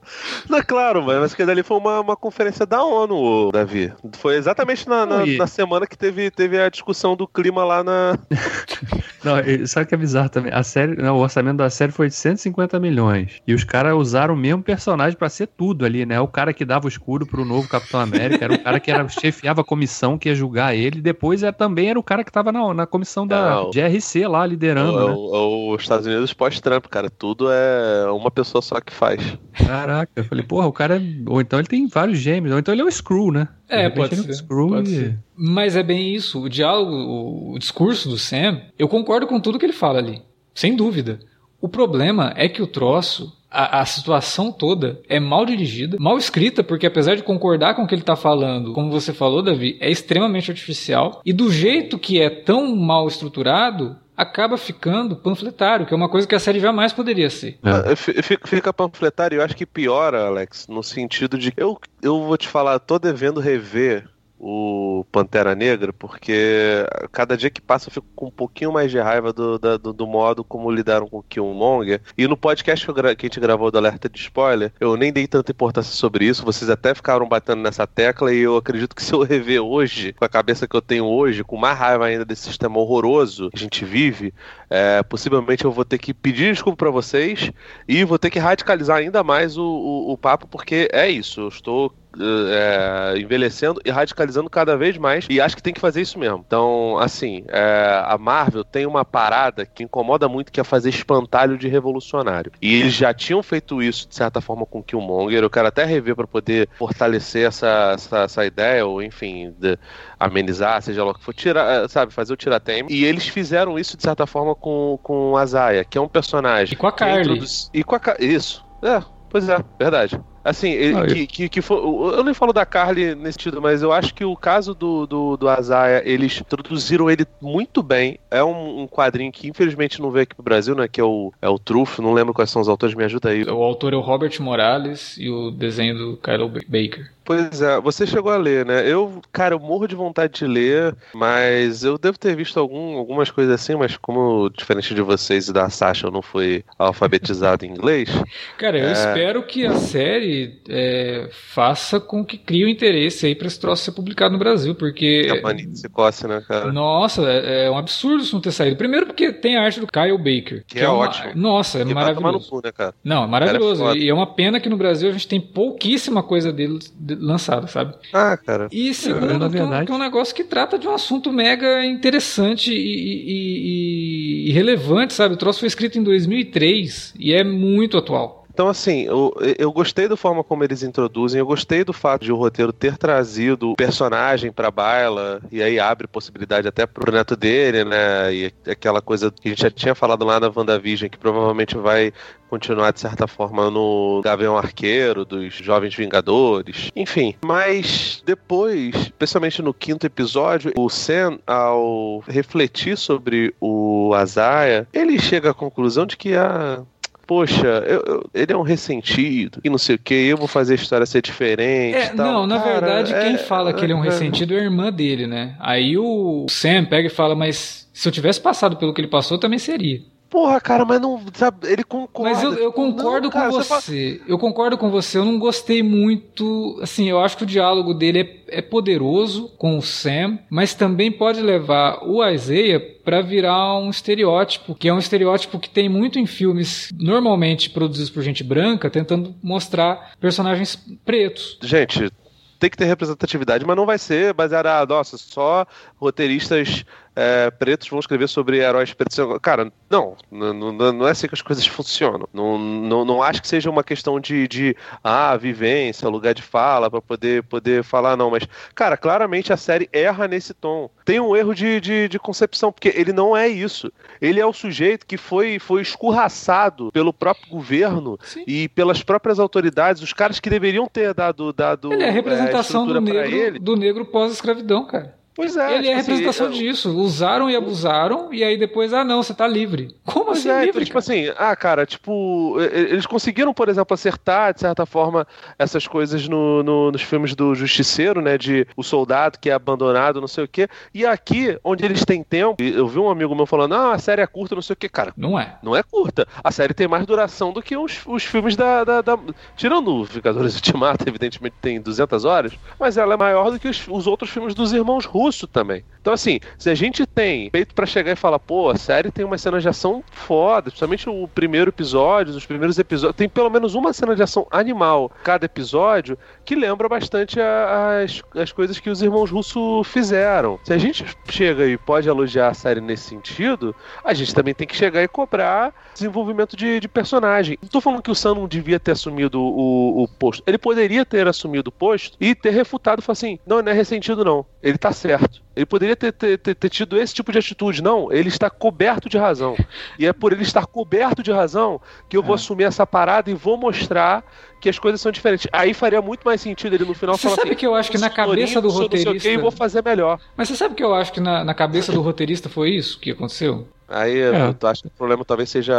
[0.49, 3.93] Não, é claro, mas que dali foi uma, uma conferência da ONU, Davi.
[4.15, 8.19] Foi exatamente na, na, na, semana que teve, teve a discussão do clima lá na.
[9.25, 9.37] não,
[9.67, 10.53] sabe o que é bizarro também?
[10.53, 13.41] A série, não, o orçamento da série foi de 150 milhões.
[13.47, 16.21] E os caras usaram o mesmo personagem para ser tudo ali, né?
[16.21, 19.07] O cara que dava o escudo pro novo Capitão América, era o cara que era,
[19.09, 21.01] chefiava a comissão que ia julgar ele.
[21.01, 24.47] Depois é, também era o cara que tava na, na comissão da não, GRC lá,
[24.47, 24.99] liderando.
[24.99, 25.13] É, né?
[25.15, 27.11] o, os Estados Unidos pós-Trump, cara.
[27.11, 29.21] Tudo é uma pessoa só que faz.
[29.53, 32.83] Caraca, eu falei, porra, o cara ou então ele tem vários gêmeos, ou então ele
[32.83, 33.49] é o Screw, né?
[33.69, 34.97] É, pode, é ser, é um pode e...
[34.97, 35.19] ser.
[35.37, 36.43] Mas é bem isso.
[36.43, 40.23] O diálogo, o, o discurso do Sam, eu concordo com tudo que ele fala ali.
[40.55, 41.19] Sem dúvida.
[41.61, 46.65] O problema é que o troço, a, a, situação toda é mal dirigida, mal escrita,
[46.65, 49.91] porque apesar de concordar com o que ele está falando, como você falou, Davi, é
[49.91, 51.23] extremamente artificial.
[51.25, 56.27] E do jeito que é tão mal estruturado, acaba ficando panfletário, que é uma coisa
[56.27, 57.59] que a série jamais poderia ser.
[57.63, 57.95] É.
[57.97, 62.79] Fica panfletário, eu acho que piora, Alex, no sentido de eu, eu vou te falar,
[62.79, 64.09] tô devendo rever
[64.47, 68.99] o Pantera Negra, porque cada dia que passa eu fico com um pouquinho mais de
[68.99, 72.03] raiva do, do, do modo como lidaram com o Killmonger.
[72.19, 75.27] E no podcast que, que, a gente gravou do Alerta de Spoiler, eu nem dei
[75.27, 79.15] tanta importância sobre isso, vocês até ficaram batendo nessa tecla, e eu acredito que se
[79.15, 82.43] eu rever hoje, com a cabeça que eu tenho hoje, com mais raiva ainda desse
[82.43, 84.35] sistema horroroso que a gente vive,
[84.69, 87.51] é, possivelmente eu vou ter que pedir desculpa para vocês
[87.89, 91.49] e vou ter que radicalizar ainda mais o, o, o papo, porque é isso, eu
[91.49, 95.27] estou é, envelhecendo e radicalizando cada vez mais.
[95.29, 96.43] E acho que tem que fazer isso mesmo.
[96.47, 101.59] Então, assim, é, a Marvel tem uma parada que incomoda muito, que é fazer espantalho
[101.59, 102.53] de revolucionário.
[102.61, 105.43] E eles já tinham feito isso, de certa forma, com Killmonger.
[105.43, 109.79] Eu quero até rever para poder fortalecer essa, essa, essa, ideia, ou enfim, de
[110.19, 112.89] amenizar, seja lá o que for, tirar, sabe, fazer o tiratema.
[112.91, 116.75] E eles fizeram isso, de certa forma, com, com a Zaya, que é um personagem.
[116.75, 117.21] E com a Carly.
[117.23, 117.71] Introduz...
[117.73, 118.65] E com a Isso.
[118.83, 120.21] É, pois é, verdade.
[120.45, 123.83] Assim, ele, ah, que, que, que foi, eu nem falo da Carly nesse sentido, mas
[123.83, 128.19] eu acho que o caso do, do, do Azaia, eles introduziram ele muito bem.
[128.31, 130.87] É um, um, quadrinho que infelizmente não veio aqui pro Brasil, né?
[130.87, 133.43] Que é o, é o Trufo, não lembro quais são os autores, me ajuda aí.
[133.45, 137.11] O autor é o Robert Morales e o desenho do Kyle Baker.
[137.25, 138.87] Pois é, você chegou a ler, né?
[138.87, 143.31] Eu, cara, eu morro de vontade de ler, mas eu devo ter visto algum, algumas
[143.31, 147.71] coisas assim, mas como diferente de vocês e da Sasha, eu não fui alfabetizado em
[147.71, 148.11] inglês.
[148.59, 148.93] Cara, eu é...
[148.93, 153.59] espero que a série é, faça com que crie o um interesse aí pra esse
[153.59, 155.29] troço ser publicado no Brasil, porque.
[155.31, 156.73] É mania se coce, né, cara?
[156.73, 158.77] Nossa, é, é, um absurdo isso não ter saído.
[158.77, 160.65] Primeiro porque tem a arte do Kyle Baker.
[160.67, 161.05] Que, que é, é uma...
[161.05, 161.33] ótimo.
[161.35, 162.51] Nossa, é que maravilhoso.
[162.51, 162.95] Cu, né, cara?
[163.03, 163.97] Não, é maravilhoso.
[163.97, 166.79] E é uma pena que no Brasil a gente tem pouquíssima coisa dele
[167.21, 167.95] lançada, sabe?
[168.13, 168.69] Ah, cara.
[168.71, 169.87] E segundo, na verdade...
[169.87, 174.53] que é um negócio que trata de um assunto mega interessante e, e, e, e
[174.53, 175.35] relevante, sabe?
[175.35, 178.44] O troço foi escrito em 2003 e é muito atual.
[178.55, 182.31] Então, assim, eu, eu gostei da forma como eles introduzem, eu gostei do fato de
[182.31, 187.35] o roteiro ter trazido o personagem pra Baila, e aí abre possibilidade até pro neto
[187.35, 188.33] dele, né?
[188.33, 192.13] E aquela coisa que a gente já tinha falado lá na WandaVision, que provavelmente vai
[192.49, 197.35] continuar, de certa forma, no Gavião Arqueiro, dos Jovens Vingadores, enfim.
[197.45, 205.51] Mas depois, especialmente no quinto episódio, o Sam, ao refletir sobre o Azaia, ele chega
[205.51, 206.83] à conclusão de que a
[207.27, 210.75] poxa, eu, eu, ele é um ressentido e não sei o que, eu vou fazer
[210.75, 211.97] a história ser diferente.
[211.97, 214.09] É, não, na Cara, verdade, é, quem fala que ele é um é.
[214.09, 215.57] ressentido é a irmã dele, né?
[215.59, 219.39] Aí o Sam pega e fala, mas se eu tivesse passado pelo que ele passou,
[219.39, 220.01] também seria.
[220.35, 221.23] Porra, cara, mas não.
[221.33, 222.35] Sabe, ele concorda.
[222.35, 223.69] Mas eu, eu concordo não, com cara, você.
[223.69, 225.17] você Eu concordo com você.
[225.17, 226.77] Eu não gostei muito.
[226.83, 231.13] Assim, eu acho que o diálogo dele é, é poderoso com o Sam, mas também
[231.13, 236.19] pode levar o Isaiah para virar um estereótipo, que é um estereótipo que tem muito
[236.19, 241.59] em filmes normalmente produzidos por gente branca, tentando mostrar personagens pretos.
[241.63, 242.11] Gente,
[242.59, 245.67] tem que ter representatividade, mas não vai ser baseada, ah, nossa, só
[245.97, 246.85] roteiristas
[247.17, 249.19] é, pretos vão escrever sobre heróis pretos.
[249.41, 252.29] Cara, não, não, não é assim que as coisas funcionam.
[252.33, 256.91] Não, não, não acho que seja uma questão de, de ah, vivência, lugar de fala,
[256.91, 258.31] para poder, poder falar, não.
[258.31, 260.91] Mas, cara, claramente a série erra nesse tom.
[261.05, 263.93] Tem um erro de, de, de concepção, porque ele não é isso.
[264.21, 268.45] Ele é o sujeito que foi, foi escorraçado pelo próprio governo Sim.
[268.47, 271.53] e pelas próprias autoridades, os caras que deveriam ter dado.
[271.53, 275.15] dado ele é a representação é, do, negro, do negro pós-escravidão, cara.
[275.35, 275.79] Pois é.
[275.79, 276.97] Ele é a tipo assim, representação assim, disso.
[276.97, 279.95] Usaram e abusaram, e aí depois, ah, não, você tá livre.
[280.05, 280.71] Como assim é, livre?
[280.71, 285.27] Então, tipo assim, ah, cara, tipo, eles conseguiram, por exemplo, acertar, de certa forma,
[285.59, 288.39] essas coisas no, no, nos filmes do Justiceiro, né?
[288.39, 290.69] De o soldado que é abandonado, não sei o quê.
[290.95, 294.23] E aqui, onde eles têm tempo, eu vi um amigo meu falando, ah, a série
[294.23, 294.89] é curta, não sei o quê.
[294.89, 295.57] Cara, não é.
[295.63, 296.29] Não é curta.
[296.45, 299.19] A série tem mais duração do que os, os filmes da, da, da...
[299.57, 303.85] Tirando o Vingadores Ultimato, evidentemente tem 200 horas, mas ela é maior do que os,
[303.89, 305.85] os outros filmes dos irmãos Russo também.
[306.05, 309.25] Então, assim, se a gente tem feito para chegar e falar, pô, a série tem
[309.25, 313.75] uma cena de ação foda, principalmente o primeiro episódio, os primeiros episódios, tem pelo menos
[313.75, 319.01] uma cena de ação animal cada episódio que lembra bastante as, as coisas que os
[319.01, 320.61] irmãos Russo fizeram.
[320.63, 324.67] Se a gente chega e pode elogiar a série nesse sentido, a gente também tem
[324.67, 327.57] que chegar e cobrar desenvolvimento de, de personagem.
[327.63, 330.43] Não tô falando que o Sam não devia ter assumido o, o posto.
[330.47, 334.23] Ele poderia ter assumido o posto e ter refutado falar assim: não, não é ressentido,
[334.23, 334.45] não.
[334.63, 335.14] Ele tá certo.
[335.55, 337.83] Ele poderia ter, ter, ter, ter, tido esse tipo de atitude.
[337.83, 339.57] Não, ele está coberto de razão.
[339.99, 342.37] E é por ele estar coberto de razão que eu vou é.
[342.37, 344.25] assumir essa parada e vou mostrar
[344.65, 345.47] que as coisas são diferentes.
[345.53, 347.91] Aí faria muito mais sentido ele no final você falar sabe assim, que eu acho
[347.91, 349.29] que na cabeça do roteirista.
[349.29, 350.19] Eu vou fazer melhor.
[350.35, 353.11] Mas você sabe que eu acho que na, na cabeça do roteirista foi isso que
[353.11, 353.69] aconteceu?
[353.87, 354.53] Aí é.
[354.55, 355.75] tu acha que o problema talvez seja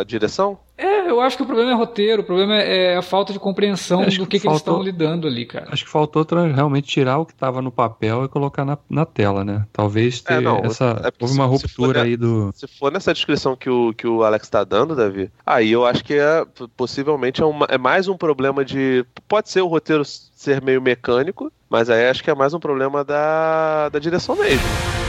[0.00, 0.58] a direção?
[0.78, 3.38] É, eu acho que o problema é roteiro, o problema é, é a falta de
[3.38, 5.66] compreensão do que, que, que eles estão lidando ali, cara.
[5.70, 9.44] Acho que faltou realmente tirar o que estava no papel e colocar na, na tela,
[9.44, 9.66] né?
[9.74, 11.02] Talvez ter é, não, essa.
[11.04, 12.50] É houve uma ruptura aí do.
[12.54, 16.02] Se for nessa descrição que o, que o Alex está dando, Davi, aí eu acho
[16.02, 18.29] que é possivelmente é, uma, é mais um problema
[18.64, 19.04] de.
[19.28, 23.04] Pode ser o roteiro ser meio mecânico, mas aí acho que é mais um problema
[23.04, 24.99] da, da direção mesmo.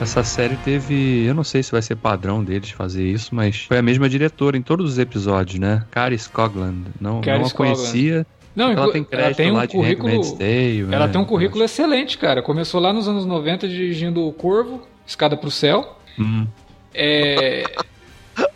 [0.00, 1.26] Essa série teve.
[1.26, 4.56] Eu não sei se vai ser padrão deles fazer isso, mas foi a mesma diretora
[4.56, 5.84] em todos os episódios, né?
[5.90, 6.86] Cari Scogland.
[6.98, 8.26] Não, não a conhecia.
[8.56, 11.12] Não, ela tem crédito ela tem um lá de currículo, Day, Ela né?
[11.12, 12.42] tem um currículo excelente, cara.
[12.42, 15.98] Começou lá nos anos 90 dirigindo o Corvo, Escada pro Céu.
[16.18, 16.46] Hum.
[16.94, 17.64] É.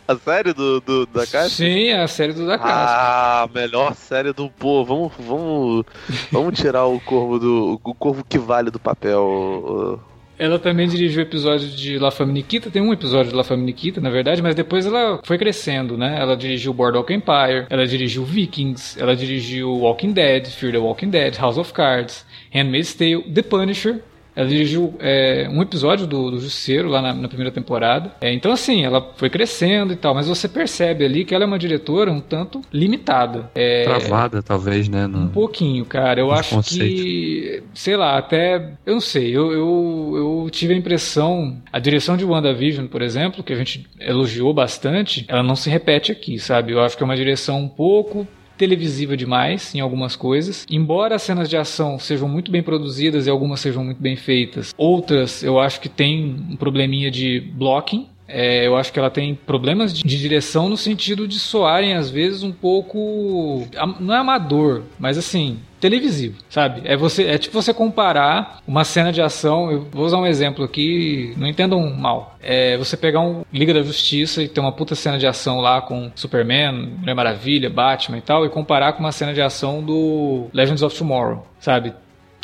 [0.07, 1.49] A série do, do, da Caixa?
[1.49, 2.73] Sim, a série do da Caixa.
[2.73, 4.85] Ah, melhor série do povo.
[4.85, 5.85] Vamos, vamos,
[6.31, 7.79] vamos tirar o corvo do.
[7.83, 9.99] O corvo que vale do papel.
[10.37, 14.01] Ela também dirigiu episódios de La Femme Nikita, tem um episódio de La Femme Nikita,
[14.01, 16.17] na verdade, mas depois ela foi crescendo, né?
[16.19, 21.37] Ela dirigiu Boardwalk Empire, ela dirigiu Vikings, ela dirigiu Walking Dead, Fear the Walking Dead,
[21.37, 24.01] House of Cards, Handmaid's Tale, The Punisher,
[24.35, 28.11] Ela dirigiu é, um episódio do, do Justiceiro lá na, na primeira temporada.
[28.19, 31.47] É, então, assim, ela foi crescendo e tal, mas você percebe ali que ela é
[31.47, 33.49] uma diretora um tanto limitada.
[33.55, 35.07] É, Travada, talvez, né?
[35.07, 36.19] No, um pouquinho, cara.
[36.19, 38.73] Eu acho que, sei lá, até.
[38.85, 41.57] Eu não sei, eu, eu, eu tive a impressão.
[41.71, 46.11] A direção de WandaVision, por exemplo, que a gente elogiou bastante, ela não se repete
[46.11, 46.73] aqui, sabe?
[46.73, 50.65] Eu acho que é uma direção um pouco televisiva demais em algumas coisas.
[50.69, 54.73] Embora as cenas de ação sejam muito bem produzidas e algumas sejam muito bem feitas,
[54.77, 58.07] outras eu acho que tem um probleminha de blocking.
[58.27, 62.09] É, eu acho que ela tem problemas de, de, direção no sentido de soarem às
[62.09, 63.67] vezes um pouco
[63.99, 66.81] não é amador, mas assim televisivo, sabe?
[66.85, 69.71] É você é tipo você comparar uma cena de ação.
[69.71, 72.35] Eu vou usar um exemplo aqui, não entendam mal.
[72.41, 75.81] É você pegar um Liga da Justiça e ter uma puta cena de ação lá
[75.81, 80.47] com Superman, Mulher Maravilha, Batman e tal, e comparar com uma cena de ação do
[80.51, 81.93] Legends of Tomorrow, sabe?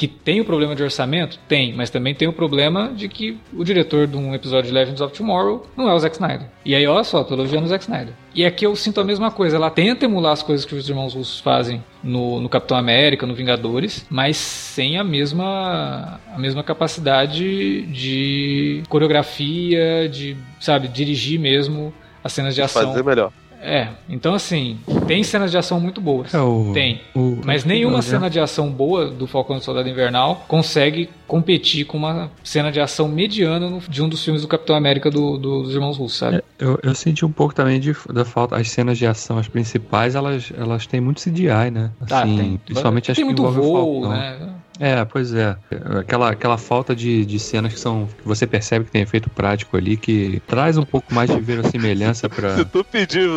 [0.01, 1.37] Que tem o problema de orçamento?
[1.47, 4.99] Tem, mas também tem o problema de que o diretor de um episódio de Legends
[4.99, 6.47] of Tomorrow não é o Zack Snyder.
[6.65, 8.15] E aí, olha só, tô elogiando o Zack Snyder.
[8.33, 9.57] E aqui eu sinto a mesma coisa.
[9.57, 13.35] Ela tenta emular as coisas que os irmãos russos fazem no, no Capitão América, no
[13.35, 22.33] Vingadores, mas sem a mesma, a mesma capacidade de coreografia, de, sabe, dirigir mesmo as
[22.33, 22.87] cenas de ação.
[22.87, 23.31] Fazer melhor.
[23.61, 26.33] É, então assim, tem cenas de ação muito boas.
[26.33, 27.01] É o, tem.
[27.15, 31.85] O, mas nenhuma o, cena de ação boa do Falcão e Soldado Invernal consegue competir
[31.85, 35.37] com uma cena de ação mediana no, de um dos filmes do Capitão América do,
[35.37, 36.37] do, dos Irmãos Russos, sabe?
[36.37, 38.55] É, eu, eu, senti um pouco também de, da falta.
[38.55, 41.91] As cenas de ação, as principais, elas, elas têm muito CGI, né?
[42.07, 42.57] Tá, assim, tem.
[42.57, 44.60] Principalmente tem acho muito voo, né?
[44.81, 45.55] É, pois é.
[45.99, 48.07] Aquela, aquela falta de, de cenas que são.
[48.07, 52.27] que você percebe que tem efeito prático ali, que traz um pouco mais de verossimilhança
[52.27, 52.57] pra.
[52.57, 53.29] Se tu pedir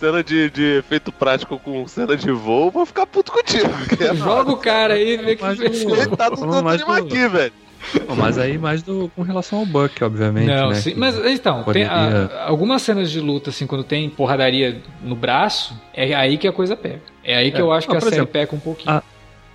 [0.00, 3.68] cena de, de efeito prático com cena de voo, vou ficar puto contigo.
[4.16, 6.92] Joga o cara aí e vê que Ele tá tudo do...
[6.92, 7.52] aqui, velho.
[8.16, 10.46] mas aí mais do, com relação ao Buck, obviamente.
[10.46, 11.88] Não, né, sim, mas então, poderia...
[11.88, 16.48] tem a, algumas cenas de luta, assim, quando tem porradaria no braço, é aí que
[16.48, 17.02] a coisa pega.
[17.22, 17.60] É aí que é.
[17.60, 18.96] eu acho que a série exemplo, peca um pouquinho.
[18.96, 19.02] A,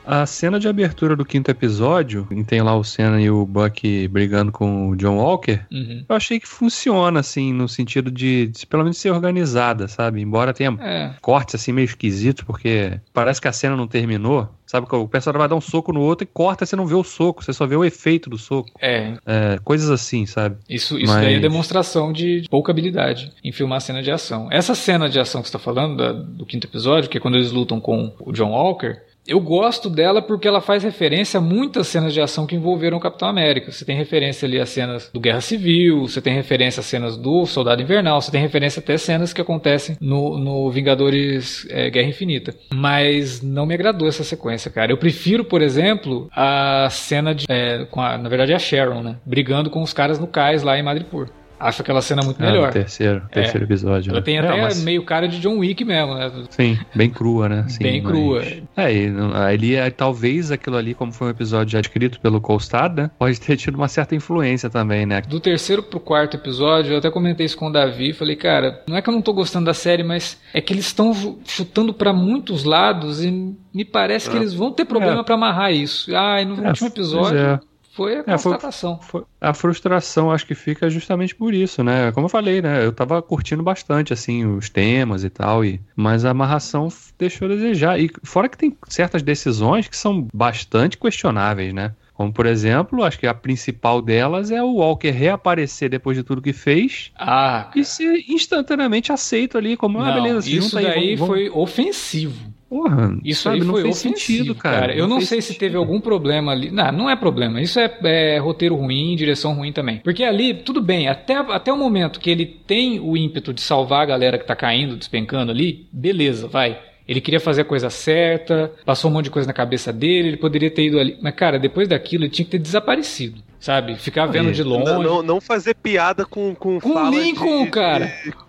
[0.06, 4.08] a cena de abertura do quinto episódio, em tem lá o Senna e o Buck
[4.08, 6.06] brigando com o John Walker, uhum.
[6.08, 10.22] eu achei que funciona, assim, no sentido de, de pelo menos ser organizada, sabe?
[10.22, 11.12] Embora tenha é.
[11.22, 14.50] cortes, assim, meio esquisitos, porque parece que a cena não terminou.
[14.72, 16.96] Sabe que o personagem vai dar um soco no outro e corta, você não vê
[16.96, 18.72] o soco, você só vê o efeito do soco.
[18.80, 19.18] É.
[19.26, 20.56] é coisas assim, sabe?
[20.70, 21.24] Isso, isso Mas...
[21.26, 24.48] daí é demonstração de pouca habilidade em filmar cena de ação.
[24.50, 27.36] Essa cena de ação que você tá falando, da, do quinto episódio, que é quando
[27.36, 31.88] eles lutam com o John Walker, eu gosto dela porque ela faz referência a muitas
[31.88, 33.72] cenas de ação que envolveram o Capitão América.
[33.72, 37.46] Você tem referência ali a cenas do Guerra Civil, você tem referência a cenas do
[37.46, 42.56] Soldado Invernal, você tem referência até cenas que acontecem no, no Vingadores é, Guerra Infinita.
[42.74, 44.92] Mas não me agradou essa sequência, cara.
[44.92, 47.46] Eu prefiro, por exemplo, a cena de.
[47.48, 49.18] É, com a, na verdade a Sharon, né?
[49.26, 51.30] Brigando com os caras no cais lá em Madripoor.
[51.62, 52.70] Acho aquela cena muito melhor.
[52.70, 53.64] É, terceiro, terceiro é.
[53.66, 54.10] episódio.
[54.10, 54.26] Ela né?
[54.26, 54.84] tem até mas...
[54.84, 56.32] meio cara de John Wick mesmo, né?
[56.50, 57.66] Sim, bem crua, né?
[57.68, 58.12] Sim, bem mas...
[58.12, 58.44] crua.
[58.76, 59.12] É, e,
[59.48, 63.12] ali, é, talvez aquilo ali, como foi um episódio já escrito pelo Colstad, né?
[63.20, 65.22] Pode ter tido uma certa influência também, né?
[65.22, 68.98] Do terceiro pro quarto episódio, eu até comentei isso com o Davi, falei, cara, não
[68.98, 71.14] é que eu não tô gostando da série, mas é que eles estão
[71.46, 73.32] chutando para muitos lados e
[73.74, 74.40] me parece que é.
[74.40, 75.24] eles vão ter problema é.
[75.24, 76.14] para amarrar isso.
[76.16, 77.60] Ah, e no é, último episódio é.
[77.94, 79.00] Foi a constatação.
[79.02, 82.12] É, foi, foi, a frustração acho que fica justamente por isso, né?
[82.14, 82.86] Como eu falei, né?
[82.86, 86.88] Eu tava curtindo bastante, assim, os temas e tal, e, mas a amarração
[87.20, 88.00] deixou a desejar.
[88.00, 91.94] E fora que tem certas decisões que são bastante questionáveis, né?
[92.14, 96.42] Como, por exemplo, acho que a principal delas é o Walker reaparecer depois de tudo
[96.42, 101.16] que fez ah, e ser instantaneamente aceito ali como, uma ah, beleza, isso daí aí,
[101.16, 102.54] vamos, foi ofensivo.
[102.72, 104.80] Porra, isso sabe, aí foi não sentido, cara.
[104.80, 104.96] cara.
[104.96, 105.56] Eu não, não sei sentido.
[105.56, 106.72] se teve algum problema ali.
[106.72, 107.62] Não, não é problema.
[107.62, 109.98] Isso é, é, roteiro ruim, direção ruim também.
[109.98, 114.04] Porque ali, tudo bem, até, até o momento que ele tem o ímpeto de salvar
[114.04, 116.80] a galera que tá caindo, despencando ali, beleza, vai.
[117.06, 120.38] Ele queria fazer a coisa certa, passou um monte de coisa na cabeça dele, ele
[120.38, 121.18] poderia ter ido ali.
[121.22, 123.42] Mas, cara, depois daquilo, ele tinha que ter desaparecido.
[123.60, 123.96] Sabe?
[123.96, 124.86] Ficar vendo de longe.
[124.86, 128.06] Não, não, não fazer piada com com, com Lincoln, de, cara.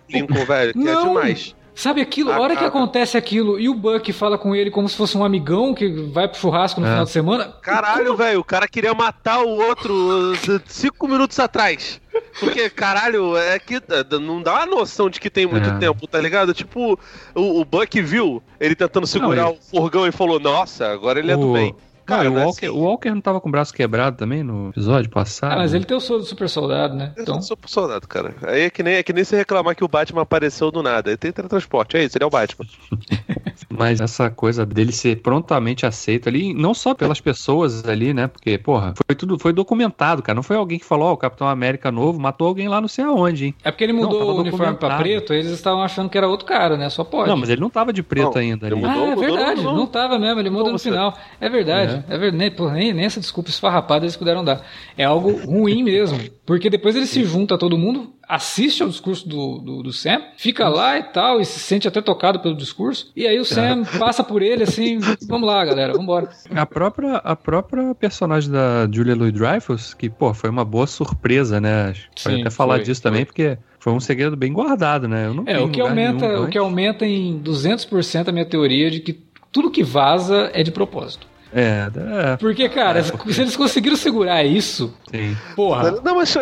[0.07, 1.01] De Lincoln, velho, que é não.
[1.01, 1.55] é demais.
[1.75, 4.95] Sabe aquilo, a hora que acontece aquilo e o Buck fala com ele como se
[4.95, 6.89] fosse um amigão que vai pro churrasco no é.
[6.89, 7.53] final de semana.
[7.61, 11.99] Caralho, velho, o cara queria matar o outro uh, cinco minutos atrás.
[12.39, 15.77] Porque, caralho, é que uh, não dá uma noção de que tem muito é.
[15.77, 16.53] tempo, tá ligado?
[16.53, 16.99] Tipo,
[17.33, 19.59] o, o Buck viu ele tentando segurar não, ele...
[19.59, 21.75] o furgão e falou: Nossa, agora ele é do bem.
[22.05, 22.75] Cara, o, Walker, assim...
[22.75, 25.53] o Walker não tava com o braço quebrado também no episódio passado?
[25.53, 27.13] Ah, mas ele tem o soro do super soldado, né?
[27.17, 27.41] Então...
[27.41, 28.35] super soldado, cara.
[28.43, 31.09] Aí é que, nem, é que nem se reclamar que o Batman apareceu do nada.
[31.09, 32.65] Ele tem teletransporte, é isso, ele é o Batman.
[33.77, 38.27] Mas essa coisa dele ser prontamente aceito ali, não só pelas pessoas ali, né?
[38.27, 40.35] Porque, porra, foi tudo, foi documentado, cara.
[40.35, 42.87] Não foi alguém que falou, ó, oh, o Capitão América novo matou alguém lá não
[42.87, 43.55] sei aonde, hein?
[43.63, 46.45] É porque ele mudou não, o uniforme pra preto, eles estavam achando que era outro
[46.45, 46.89] cara, né?
[46.89, 47.29] Só pode.
[47.29, 48.67] Não, mas ele não tava de preto não, ainda.
[48.67, 51.17] Ele mudou, ah, é verdade, mudou, não tava mesmo, ele muda no final.
[51.39, 52.33] É verdade, é, é verdade.
[52.73, 54.61] Nem, nem essa desculpa esfarrapada eles puderam dar.
[54.97, 56.19] É algo ruim mesmo.
[56.45, 60.21] Porque depois ele se junta a todo mundo, assiste ao discurso do, do, do, Sam,
[60.37, 63.11] fica lá e tal, e se sente até tocado pelo discurso.
[63.15, 66.29] E aí o Sam passa por ele assim, vamos lá, galera, vambora.
[66.49, 71.93] A própria, a própria personagem da Julia Louis-Dreyfus, que, pô, foi uma boa surpresa, né?
[72.23, 73.11] Pode até falar foi, disso foi.
[73.11, 75.27] também, porque foi um segredo bem guardado, né?
[75.27, 78.99] Eu não é, o que aumenta, o que aumenta em 200% a minha teoria de
[78.99, 79.13] que
[79.51, 81.27] tudo que vaza é de propósito.
[81.53, 81.89] É,
[82.33, 82.37] é.
[82.37, 83.33] Porque, cara, é, porque...
[83.33, 84.93] se eles conseguiram segurar isso.
[85.09, 85.37] Sim.
[85.55, 85.91] Porra.
[86.03, 86.35] Não, mas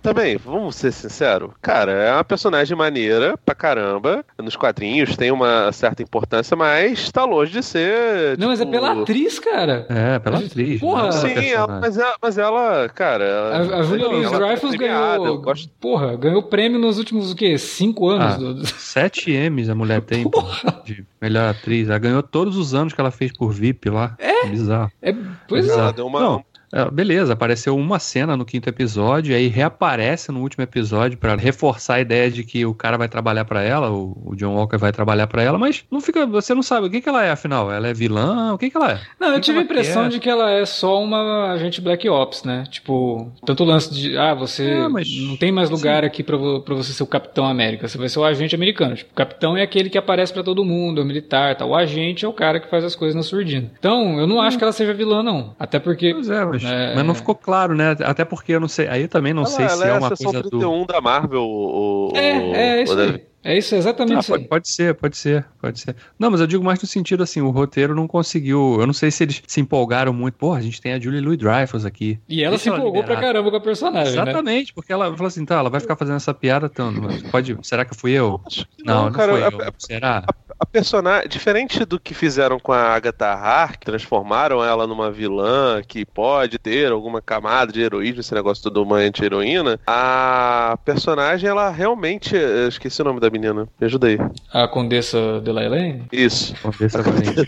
[0.00, 1.50] também, vamos ser sinceros.
[1.60, 4.24] Cara, é uma personagem maneira pra caramba.
[4.38, 8.30] Nos quadrinhos tem uma certa importância, mas tá longe de ser.
[8.30, 8.48] Não, tipo...
[8.48, 9.86] mas é pela tipo, atriz, cara.
[9.88, 10.80] É, pela atriz.
[10.80, 11.12] Porra.
[11.12, 13.24] Sim, ela, mas, ela, mas ela, cara.
[13.24, 15.38] Ela, a, a Julia Louis ganhou.
[15.40, 15.68] Gosto...
[15.80, 17.58] Porra, ganhou prêmio nos últimos, o quê?
[17.58, 18.34] Cinco anos.
[18.34, 18.66] Ah, do...
[18.66, 20.82] Sete M's a mulher tem porra.
[20.84, 21.88] de melhor atriz.
[21.88, 24.14] Ela ganhou todos os anos que ela fez por VIP lá.
[24.18, 24.46] É?
[24.58, 24.92] Bizarro.
[25.02, 25.12] É,
[25.48, 25.90] pois bizarro.
[25.90, 25.92] é.
[25.92, 26.44] Deu uma, Não, é,
[26.92, 32.00] beleza, apareceu uma cena no quinto episódio, aí reaparece no último episódio para reforçar a
[32.00, 35.26] ideia de que o cara vai trabalhar para ela, o, o, John Walker vai trabalhar
[35.26, 37.70] para ela, mas não fica, você não sabe o que, que ela é afinal.
[37.70, 38.52] Ela é vilã?
[38.52, 39.00] O que, que ela é?
[39.20, 40.08] Não, eu tive a impressão quer?
[40.10, 42.64] de que ela é só uma agente Black Ops, né?
[42.70, 45.08] Tipo, tanto o lance de, ah, você é, mas...
[45.20, 46.06] não tem mais lugar Sim.
[46.06, 48.96] aqui para você ser o Capitão América, você vai ser o agente americano.
[48.96, 51.64] Tipo, o capitão é aquele que aparece para todo mundo, é o militar, tá?
[51.64, 53.70] O agente é o cara que faz as coisas na surdina.
[53.78, 54.58] Então, eu não acho hum.
[54.58, 55.54] que ela seja vilã, não.
[55.58, 56.12] Até porque.
[56.12, 57.96] Pois é, mas, é, mas não ficou claro, né?
[58.00, 58.88] Até porque eu não sei.
[58.88, 60.86] Aí eu também não ela, sei ela se é, é uma coisa 31 do.
[60.86, 61.42] da Marvel.
[61.42, 63.34] O, é, é isso aí.
[63.46, 65.94] É isso, exatamente ah, isso pode, pode, ser, pode ser, pode ser.
[66.18, 68.78] Não, mas eu digo mais no sentido assim, o roteiro não conseguiu.
[68.80, 70.36] Eu não sei se eles se empolgaram muito.
[70.36, 72.18] Pô, a gente tem a Julie Louis Dreyfus aqui.
[72.26, 74.16] E ela Deixa se empolgou ela pra caramba com a personagem.
[74.16, 74.22] Né?
[74.22, 74.72] Exatamente, né?
[74.74, 77.02] porque ela falou assim: tá, ela vai ficar fazendo essa piada tanto.
[77.30, 77.58] Pode.
[77.62, 78.40] Será que fui eu?
[78.82, 79.74] Não, não, não cara, foi a, eu.
[79.76, 80.24] Será?
[80.26, 85.82] A, a personagem, diferente do que fizeram com a Agatha Hark, transformaram ela numa vilã
[85.86, 91.70] que pode ter alguma camada de heroísmo, esse negócio todo uma anti-heroína, a personagem, ela
[91.70, 92.36] realmente.
[92.68, 93.68] esqueci o nome da menina.
[93.80, 94.18] Me ajuda aí.
[94.52, 96.06] A Condessa de la Elaine?
[96.12, 96.54] Isso.
[96.62, 97.46] Condessa Elaine.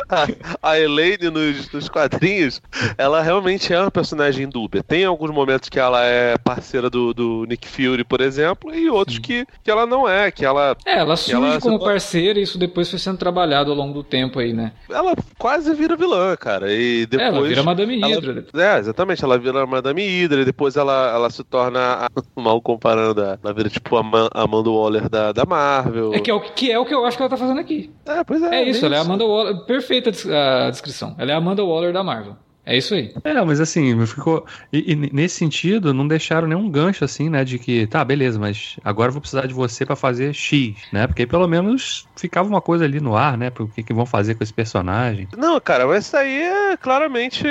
[0.11, 0.27] a,
[0.71, 2.61] a Elaine nos, nos quadrinhos,
[2.97, 4.83] ela realmente é uma personagem dúbia.
[4.83, 9.19] Tem alguns momentos que ela é parceira do, do Nick Fury, por exemplo, e outros
[9.19, 10.75] que, que ela não é, que ela.
[10.85, 13.93] É, ela surge ela como parceira parceira e isso depois foi sendo trabalhado ao longo
[13.93, 14.73] do tempo aí, né?
[14.89, 16.71] Ela quase vira vilã, cara.
[16.71, 17.33] E depois.
[17.33, 18.45] É, ela vira Madame Hydra.
[18.53, 18.75] Ela...
[18.75, 19.23] É, exatamente.
[19.23, 22.09] Ela vira Madame Hydra e depois ela, ela se torna.
[22.35, 24.01] Mal comparando, ela vira tipo a
[24.33, 26.13] Amanda Waller da, da Marvel.
[26.13, 27.91] É que é, o, que é o que eu acho que ela tá fazendo aqui.
[28.05, 28.55] É, pois é.
[28.55, 29.65] É isso, ela é a Amanda Waller.
[30.01, 31.15] Perfeita a descrição.
[31.17, 32.35] Ela é a Amanda Waller da Marvel.
[32.65, 33.11] É isso aí.
[33.23, 34.45] É, mas assim, ficou.
[34.71, 37.43] E, e, nesse sentido, não deixaram nenhum gancho assim, né?
[37.43, 41.07] De que, tá, beleza, mas agora eu vou precisar de você para fazer X, né?
[41.07, 43.49] Porque pelo menos ficava uma coisa ali no ar, né?
[43.49, 45.27] Por que, que vão fazer com esse personagem.
[45.35, 47.43] Não, cara, mas isso aí é claramente.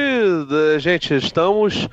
[0.78, 1.88] Gente, estamos.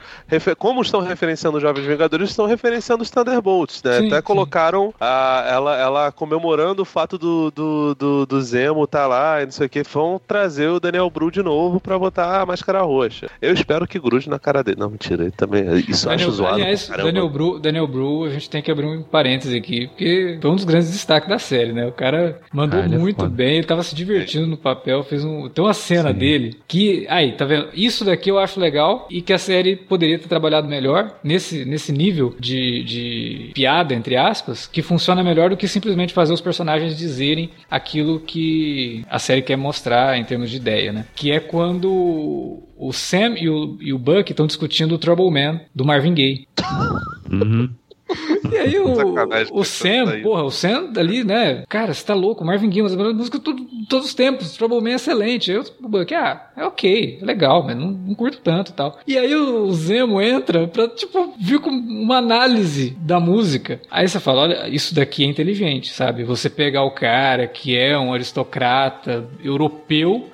[0.57, 3.99] Como estão referenciando os Jovens Vingadores, estão referenciando os Thunderbolts, né?
[3.99, 4.21] Sim, Até sim.
[4.21, 9.45] colocaram a, ela, ela comemorando o fato do, do, do, do Zemo tá lá e
[9.45, 9.81] não sei o que.
[9.87, 13.87] Vão trazer o Daniel Bru de novo pra botar a máscara roxa poxa, eu espero
[13.87, 14.77] que grude na cara dele.
[14.79, 15.63] Não, mentira, ele também.
[15.87, 16.55] Isso Daniel, eu acho zoado.
[16.55, 20.51] Aliás, Daniel Bru, Daniel Bru, a gente tem que abrir um parêntese aqui, porque foi
[20.51, 21.85] um dos grandes destaques da série, né?
[21.87, 25.23] O cara mandou ah, é muito é bem, ele tava se divertindo no papel, fez
[25.23, 25.49] um.
[25.49, 26.19] Tem uma cena Sim.
[26.19, 27.05] dele que.
[27.09, 27.69] Aí, tá vendo?
[27.73, 31.91] Isso daqui eu acho legal e que a série poderia ter trabalhado melhor nesse, nesse
[31.91, 36.97] nível de, de piada, entre aspas, que funciona melhor do que simplesmente fazer os personagens
[36.97, 41.05] dizerem aquilo que a série quer mostrar em termos de ideia, né?
[41.15, 45.61] Que é quando o Sam e o, e o Buck estão discutindo o Trouble Man
[45.73, 46.47] do Marvin Gaye.
[47.31, 47.69] Uhum.
[48.51, 48.93] E aí o,
[49.51, 51.63] o Sam, porra, o Sam ali, né?
[51.67, 54.91] Cara, você tá louco, Marvin Gaye, mas a música todo, todos os tempos, Trouble Man
[54.91, 55.51] é excelente.
[55.51, 58.99] Aí o Buck, ah, é ok, é legal, mas não, não curto tanto e tal.
[59.05, 63.81] E aí o Zemo entra pra, tipo, vir com uma análise da música.
[63.91, 66.23] Aí você fala, olha, isso daqui é inteligente, sabe?
[66.23, 70.29] Você pegar o cara que é um aristocrata europeu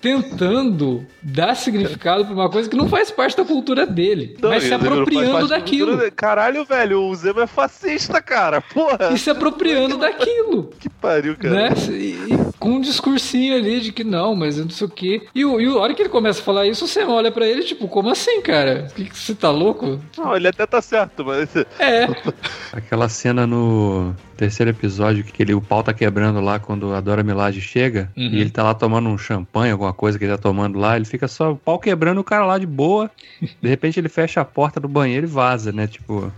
[0.00, 4.64] tentando dar significado pra uma coisa que não faz parte da cultura dele, não, mas
[4.64, 5.92] se apropriando daquilo.
[5.92, 6.10] Cultura...
[6.10, 9.10] Caralho, velho, o Zemo é fascista, cara, porra.
[9.12, 10.70] E se apropriando daquilo.
[10.78, 11.54] Que pariu, cara.
[11.54, 11.74] Né?
[11.88, 15.26] E, e, com um discursinho ali de que não, mas eu não sei o quê.
[15.34, 17.62] E, o, e a hora que ele começa a falar isso, você olha pra ele,
[17.64, 18.88] tipo, como assim, cara?
[18.94, 20.00] Que você tá louco?
[20.16, 21.54] Não, ele até tá certo, mas.
[21.78, 22.06] É.
[22.72, 27.24] Aquela cena no terceiro episódio, que ele, o pau tá quebrando lá quando a Dora
[27.24, 28.22] Milaje chega, uhum.
[28.22, 31.04] e ele tá lá tomando um champanhe, alguma coisa que ele tá tomando lá, ele
[31.04, 34.44] fica só o pau quebrando o cara lá de boa, de repente ele fecha a
[34.44, 35.88] porta do banheiro e vaza, né?
[35.88, 36.32] Tipo.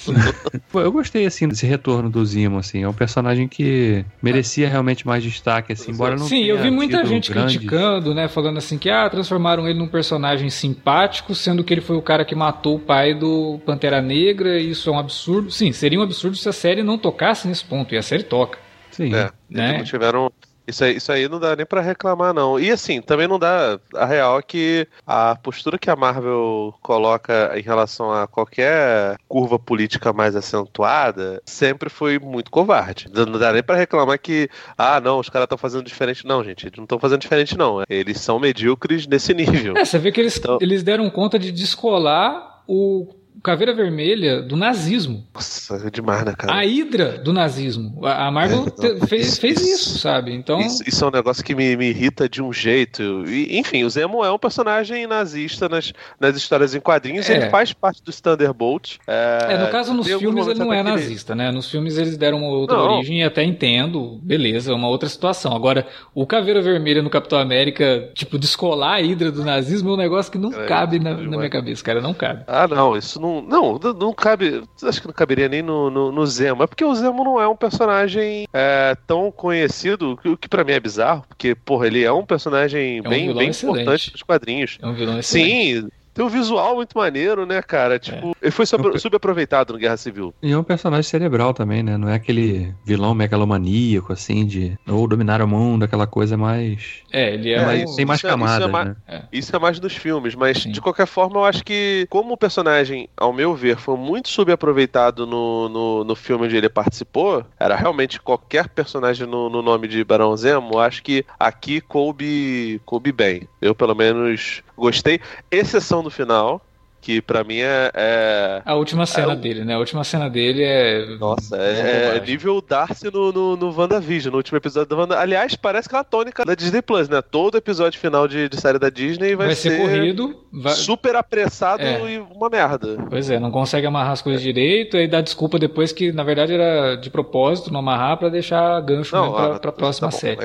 [0.72, 2.82] Pô, eu gostei, assim, desse retorno do Zimo, assim.
[2.82, 7.04] É um personagem que merecia realmente mais destaque, assim, embora não Sim, eu vi muita
[7.04, 7.56] gente grandes...
[7.56, 8.26] criticando, né?
[8.26, 12.24] Falando assim que, ah, transformaram ele num personagem simpático, sendo que ele foi o cara
[12.24, 15.50] que matou o pai do Pantera Negra, e isso é um absurdo.
[15.50, 18.58] Sim, seria um absurdo se a série não tocasse nesse ponto, e a série toca.
[18.90, 19.14] Sim.
[19.14, 19.82] É, né?
[19.82, 20.32] tiveram
[20.66, 22.58] isso aí, isso aí não dá nem para reclamar, não.
[22.58, 23.78] E assim, também não dá.
[23.94, 29.58] A real é que a postura que a Marvel coloca em relação a qualquer curva
[29.58, 33.08] política mais acentuada sempre foi muito covarde.
[33.12, 36.26] Não dá nem para reclamar que, ah, não, os caras estão fazendo diferente.
[36.26, 37.82] Não, gente, eles não estão fazendo diferente, não.
[37.88, 39.76] Eles são medíocres nesse nível.
[39.76, 40.58] É, você vê que eles, então...
[40.62, 45.24] eles deram conta de descolar o Caveira Vermelha do nazismo.
[45.34, 46.54] Nossa, é demais, né, cara?
[46.54, 48.04] A Hydra do nazismo.
[48.06, 50.32] A Marvel é, fez, fez isso, sabe?
[50.32, 50.60] Então...
[50.60, 53.02] Isso, isso, é um negócio que me, me irrita de um jeito.
[53.26, 57.28] E, enfim, o Zemo é um personagem nazista nas, nas histórias em quadrinhos.
[57.28, 57.36] É.
[57.36, 58.96] Ele faz parte dos Thunderbolt.
[59.06, 61.50] É, é no caso, nos filmes ele não é nazista, né?
[61.50, 62.96] Nos filmes eles deram uma outra não.
[62.96, 64.20] origem e até entendo.
[64.22, 65.54] Beleza, é uma outra situação.
[65.54, 69.96] Agora, o Caveira Vermelha no Capitão América, tipo, descolar a Hydra do nazismo é um
[69.96, 72.00] negócio que não cabe na, na minha cabeça, cara.
[72.00, 72.44] Não cabe.
[72.46, 72.96] Ah, não.
[72.96, 74.62] Isso não não, não, não cabe.
[74.82, 76.62] Acho que não caberia nem no, no, no Zemo.
[76.62, 80.72] É porque o Zemo não é um personagem é, tão conhecido, o que para mim
[80.72, 84.78] é bizarro, porque, porra, ele é um personagem é um bem, bem importante nos quadrinhos.
[84.80, 85.82] É um vilão excelente.
[85.82, 87.98] Sim tem um visual muito maneiro, né, cara?
[87.98, 88.34] Tipo, é.
[88.42, 90.32] ele foi sub subaproveitado no Guerra Civil.
[90.40, 91.96] E é um personagem cerebral também, né?
[91.98, 97.02] Não é aquele vilão megalomaníaco, assim, de ou dominar o mundo, aquela coisa mais.
[97.12, 97.56] É, ele é.
[97.56, 98.96] é mais, tem mais camadas, é, isso é né?
[99.08, 99.22] É.
[99.32, 100.70] Isso é mais dos filmes, mas Sim.
[100.70, 105.26] de qualquer forma, eu acho que, como o personagem, ao meu ver, foi muito subaproveitado
[105.26, 110.04] no, no, no filme onde ele participou, era realmente qualquer personagem no, no nome de
[110.04, 113.48] Barão Zemo, acho que aqui coube, coube bem.
[113.64, 115.18] Eu, pelo menos, gostei.
[115.50, 116.60] Exceção no final,
[117.04, 119.74] que para mim é, é, A última cena é, dele, né?
[119.74, 121.04] A última cena dele é.
[121.18, 125.20] Nossa, é, é nível Darcy no, no, no WandaVision, no último episódio da Wanda.
[125.20, 127.20] Aliás, parece que é a tônica da Disney Plus, né?
[127.20, 130.72] Todo episódio final de, de série da Disney vai, vai ser, ser, corrido, vai...
[130.72, 132.14] super apressado é.
[132.14, 132.96] e uma merda.
[133.10, 136.54] Pois é, não consegue amarrar as coisas direito, aí dá desculpa depois que, na verdade,
[136.54, 140.38] era de propósito não amarrar pra deixar gancho não, pra, ah, pra próxima tá série.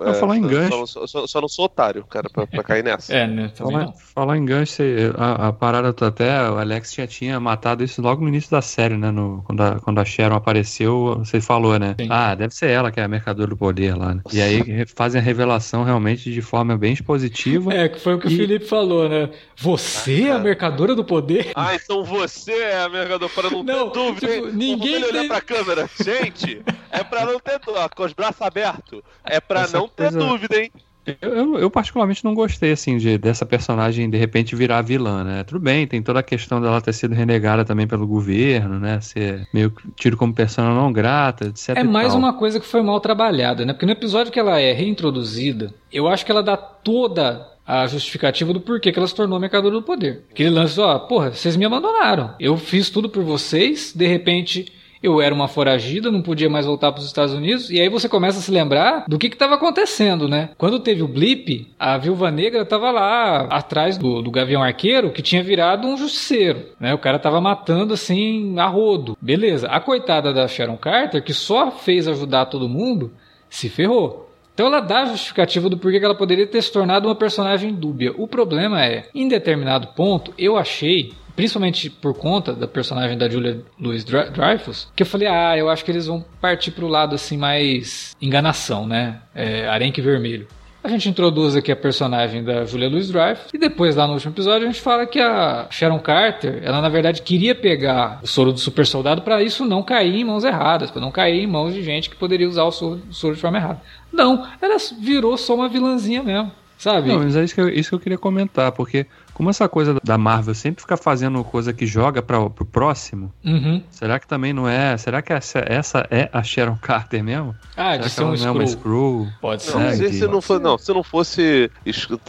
[0.00, 0.86] É, falar em gancho.
[0.88, 3.14] Só, só, só, não sou otário, cara, pra, pra cair nessa.
[3.14, 3.52] é, né?
[3.54, 4.82] Falar, falar em gancho,
[5.16, 8.96] a, a parada até, o Alex já tinha matado isso logo no início da série,
[8.96, 9.10] né?
[9.10, 11.94] No, quando, a, quando a Sharon apareceu, você falou, né?
[12.00, 12.08] Sim.
[12.10, 14.14] Ah, deve ser ela que é a mercadora do poder lá.
[14.14, 14.22] Né?
[14.32, 17.74] E aí fazem a revelação realmente de forma bem expositiva.
[17.74, 18.34] É, que foi o que e...
[18.34, 19.28] o Felipe falou, né?
[19.56, 21.52] Você é a mercadora do poder?
[21.54, 24.28] Ah, então você é a mercadora, para não, não ter dúvida.
[24.28, 25.04] Tipo, ninguém tem...
[25.04, 25.90] olhar pra câmera.
[26.02, 29.02] Gente, é pra não ter dúvida, com os braços abertos.
[29.24, 30.72] É pra Essa não ter dúvida, hein?
[31.20, 35.44] Eu, eu, particularmente não gostei, assim, de, dessa personagem de repente virar vilã, né?
[35.44, 39.00] Tudo bem, tem toda a questão dela ter sido renegada também pelo governo, né?
[39.00, 41.70] Ser meio tido como persona não grata, etc.
[41.76, 43.72] É mais uma coisa que foi mal trabalhada, né?
[43.72, 48.52] Porque no episódio que ela é reintroduzida, eu acho que ela dá toda a justificativa
[48.52, 50.24] do porquê que ela se tornou mercadora do poder.
[50.30, 52.34] Aquele lance, ó, porra, vocês me abandonaram.
[52.40, 54.72] Eu fiz tudo por vocês, de repente
[55.02, 58.08] eu era uma foragida, não podia mais voltar para os Estados Unidos, e aí você
[58.08, 60.50] começa a se lembrar do que estava acontecendo, né?
[60.58, 65.22] Quando teve o blip, a viúva negra estava lá atrás do, do Gavião Arqueiro, que
[65.22, 66.92] tinha virado um justiceiro, né?
[66.94, 69.16] O cara estava matando assim a rodo.
[69.20, 69.68] Beleza.
[69.68, 73.12] A coitada da Sharon Carter, que só fez ajudar todo mundo,
[73.48, 74.29] se ferrou.
[74.60, 77.74] Então ela dá a justificativa do porquê que ela poderia ter se tornado uma personagem
[77.74, 78.12] dúbia.
[78.18, 83.62] O problema é, em determinado ponto, eu achei principalmente por conta da personagem da Julia
[83.80, 87.38] Louis Dreyfus, que eu falei, ah, eu acho que eles vão partir pro lado assim
[87.38, 89.22] mais enganação, né?
[89.34, 90.46] É, arenque vermelho.
[90.82, 94.32] A gente introduz aqui a personagem da Julia Louis Dreyfus e depois lá no último
[94.32, 98.50] episódio a gente fala que a Sharon Carter, ela na verdade queria pegar o soro
[98.50, 101.74] do super soldado para isso não cair em mãos erradas, para não cair em mãos
[101.74, 103.82] de gente que poderia usar o soro, o soro de forma errada.
[104.12, 107.08] Não, ela virou só uma vilãzinha mesmo sabe?
[107.08, 109.98] Não, mas é isso que eu, isso que eu queria comentar, porque como essa coisa
[110.02, 113.82] da Marvel sempre fica fazendo coisa que joga para pro próximo, uhum.
[113.90, 114.96] será que também não é?
[114.96, 117.54] Será que essa, essa é a Sharon Carter mesmo?
[117.76, 119.28] Ah, será de ser um não é uma Screw?
[119.40, 119.76] Pode ser.
[119.76, 121.70] Não, se, se, não, for, não, se não fosse.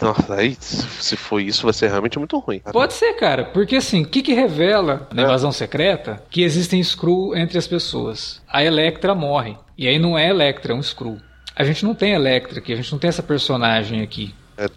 [0.02, 2.60] Nossa, aí, se for isso, vai ser realmente muito ruim.
[2.60, 2.74] Cara.
[2.74, 5.26] Pode ser, cara, porque assim, o que, que revela na é.
[5.26, 6.22] invasão secreta?
[6.30, 8.42] Que existem Screw entre as pessoas.
[8.52, 9.56] A Electra morre.
[9.78, 11.18] E aí não é Electra, é um Screw.
[11.56, 14.34] A gente não tem Electra aqui, a gente não tem essa personagem aqui.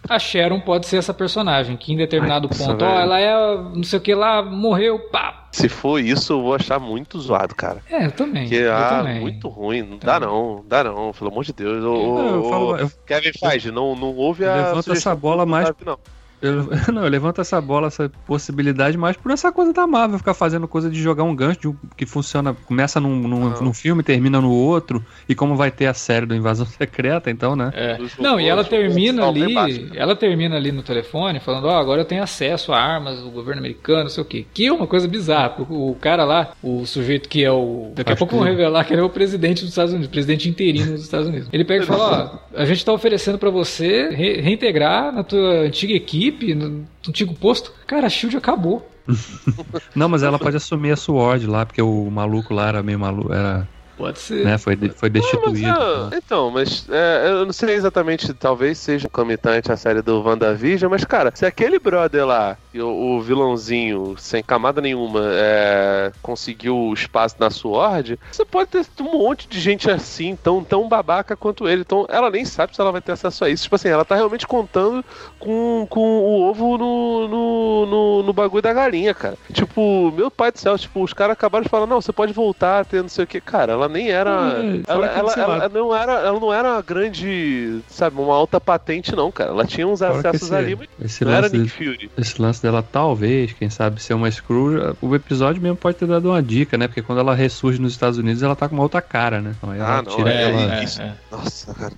[0.09, 3.83] A Sharon pode ser essa personagem, que em determinado Ai, ponto, ó, ela é não
[3.83, 5.47] sei o que lá, morreu, pá.
[5.51, 7.81] Se for isso, eu vou achar muito zoado, cara.
[7.89, 8.43] É, eu também.
[8.43, 9.21] Porque, eu ah, também.
[9.21, 9.83] muito ruim.
[9.83, 11.83] Não dá não, não dá não, pelo amor de Deus.
[11.83, 12.91] eu falo, eu...
[13.05, 14.55] Kevin Feige, não, não houve a.
[14.55, 15.71] Levanta essa bola mais.
[15.85, 15.99] Não.
[16.45, 20.33] Eu, não, eu levanto essa bola, essa possibilidade mais por essa coisa da Marvel, ficar
[20.33, 24.39] fazendo coisa de jogar um gancho de, que funciona, começa num, num, num, filme, termina
[24.39, 27.71] no outro, e como vai ter a série do Invasão Secreta, então, né?
[27.73, 27.97] É.
[28.19, 32.05] Não, e ela termina ali, ela termina ali no telefone falando, ó, oh, agora eu
[32.05, 34.45] tenho acesso a armas do governo americano, não sei o quê.
[34.53, 37.91] Que é uma coisa bizarra, o, o cara lá, o sujeito que é o...
[37.95, 40.49] Daqui Acho a pouco vão revelar que ele é o presidente dos Estados Unidos, presidente
[40.49, 41.49] interino dos Estados Unidos.
[41.51, 45.61] Ele pega e fala, ó, a gente tá oferecendo para você re reintegrar na tua
[45.61, 48.89] antiga equipe, no, antigo posto, cara, a Shield acabou.
[49.95, 53.31] não, mas ela pode assumir a Sword lá, porque o maluco lá era meio maluco,
[53.31, 53.67] era
[53.97, 54.43] Pode ser.
[54.43, 54.57] Né?
[54.57, 55.67] Foi, foi destituído.
[55.67, 60.01] Não, mas, é, então, mas é, eu não sei exatamente, talvez seja comitante a série
[60.01, 66.11] do WandaVision, mas, cara, se aquele brother lá, o, o vilãozinho, sem camada nenhuma, é,
[66.21, 71.35] conseguiu espaço na Sword, você pode ter um monte de gente assim, tão, tão babaca
[71.35, 71.81] quanto ele.
[71.81, 73.63] Então, ela nem sabe se ela vai ter acesso a isso.
[73.63, 75.03] Tipo assim, ela tá realmente contando
[75.39, 79.37] com, com o ovo no, no, no, no bagulho da galinha, cara.
[79.53, 82.81] Tipo, meu pai do céu, tipo, os caras acabaram de falar, não, você pode voltar
[82.81, 83.39] a ter não sei o que.
[83.39, 84.31] Cara, ela ela nem era.
[84.31, 89.31] É, ela, ela, ela, não era ela não era grande, sabe, uma alta patente, não,
[89.31, 89.51] cara.
[89.51, 92.09] Ela tinha uns acessos esse, ali, mas esse não era Nick Fury.
[92.17, 96.29] Esse lance dela, talvez, quem sabe, ser uma Screw, o episódio mesmo pode ter dado
[96.29, 96.87] uma dica, né?
[96.87, 99.55] Porque quando ela ressurge nos Estados Unidos, ela tá com uma outra cara, né?
[99.57, 100.75] Então, ah, não, tira é, ela...
[100.75, 101.13] é, é.
[101.31, 101.93] Nossa, cara.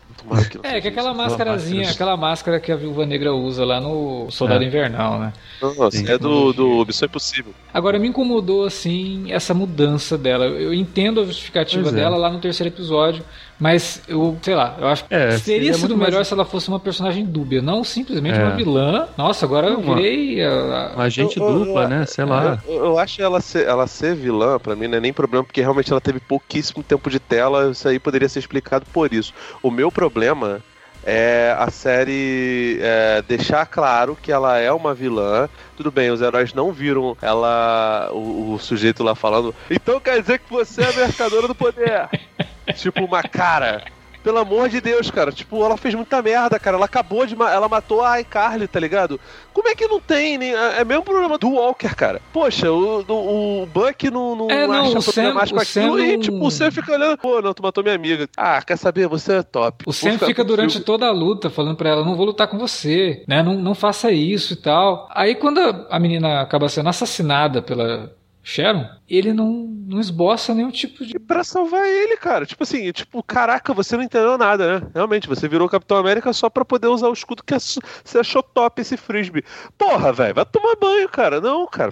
[0.49, 4.63] Que é, que aquela máscarazinha, aquela máscara que a Viúva Negra usa lá no Soldado
[4.63, 4.67] é.
[4.67, 5.33] Invernal, né?
[5.61, 7.53] Nossa, é do, do Missão Impossível.
[7.73, 10.45] Agora, me incomodou, assim, essa mudança dela.
[10.45, 11.91] Eu entendo a justificativa é.
[11.91, 13.23] dela lá no terceiro episódio,
[13.59, 16.27] mas eu, sei lá, eu acho que é, teria sido melhor mais...
[16.27, 18.43] se ela fosse uma personagem dúbia, não simplesmente é.
[18.43, 19.07] uma vilã.
[19.17, 20.43] Nossa, agora eu virei.
[20.43, 20.91] A...
[20.95, 22.05] Uma agente eu, dupla, eu, né?
[22.05, 22.59] Sei lá.
[22.67, 25.61] Eu, eu, acho ela ser, ela ser vilã, pra mim, não é nem problema, porque
[25.61, 29.33] realmente ela teve pouquíssimo tempo de tela, isso aí poderia ser explicado por isso.
[29.61, 30.61] O meu problema
[31.07, 35.47] é a série é, deixar claro que ela é uma vilã.
[35.77, 39.53] Tudo bem, os heróis não viram ela, o, o sujeito lá falando.
[39.69, 42.09] Então quer dizer que você é a mercadora do poder.
[42.75, 43.85] tipo, uma cara
[44.27, 45.31] pelo amor de Deus, cara.
[45.31, 46.75] Tipo, ela fez muita merda, cara.
[46.75, 47.33] Ela acabou de.
[47.33, 49.17] Ela matou a iCarly, tá ligado?
[49.53, 50.37] Como é que não tem?
[50.37, 50.53] Nem...
[50.53, 52.21] É, é mesmo problema do Walker, cara.
[52.33, 55.97] Poxa, o, o, o Buck não, não, é, não acha problemático aquilo.
[55.97, 57.17] Sam e, tipo, você fica olhando.
[57.17, 58.27] Pô, não, tu matou minha amiga.
[58.35, 59.07] Ah, quer saber?
[59.07, 59.85] Você é top.
[59.87, 63.23] O Sam fica durante toda a luta falando pra ela: não vou lutar com você,
[63.29, 63.41] né?
[63.41, 65.07] Não, não faça isso e tal.
[65.15, 65.59] Aí quando
[65.89, 68.11] a menina acaba sendo assassinada pela
[68.49, 71.19] Sharon, ele não, não esboça nenhum tipo de.
[71.19, 72.45] Pra salvar ele, cara.
[72.45, 74.87] Tipo assim, tipo, caraca, você não entendeu nada, né?
[74.95, 78.81] Realmente, você virou Capitão América só pra poder usar o escudo que você achou top
[78.81, 79.43] esse frisbee.
[79.77, 81.41] Porra, velho, vai tomar banho, cara.
[81.41, 81.91] Não, cara.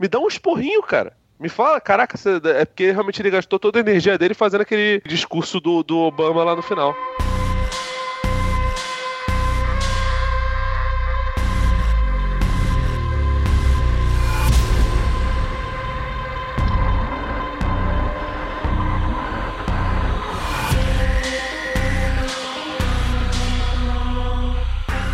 [0.00, 1.12] Me dá um esporrinho, cara.
[1.38, 2.18] Me fala, caraca,
[2.58, 6.42] é porque realmente ele gastou toda a energia dele fazendo aquele discurso do, do Obama
[6.42, 6.96] lá no final.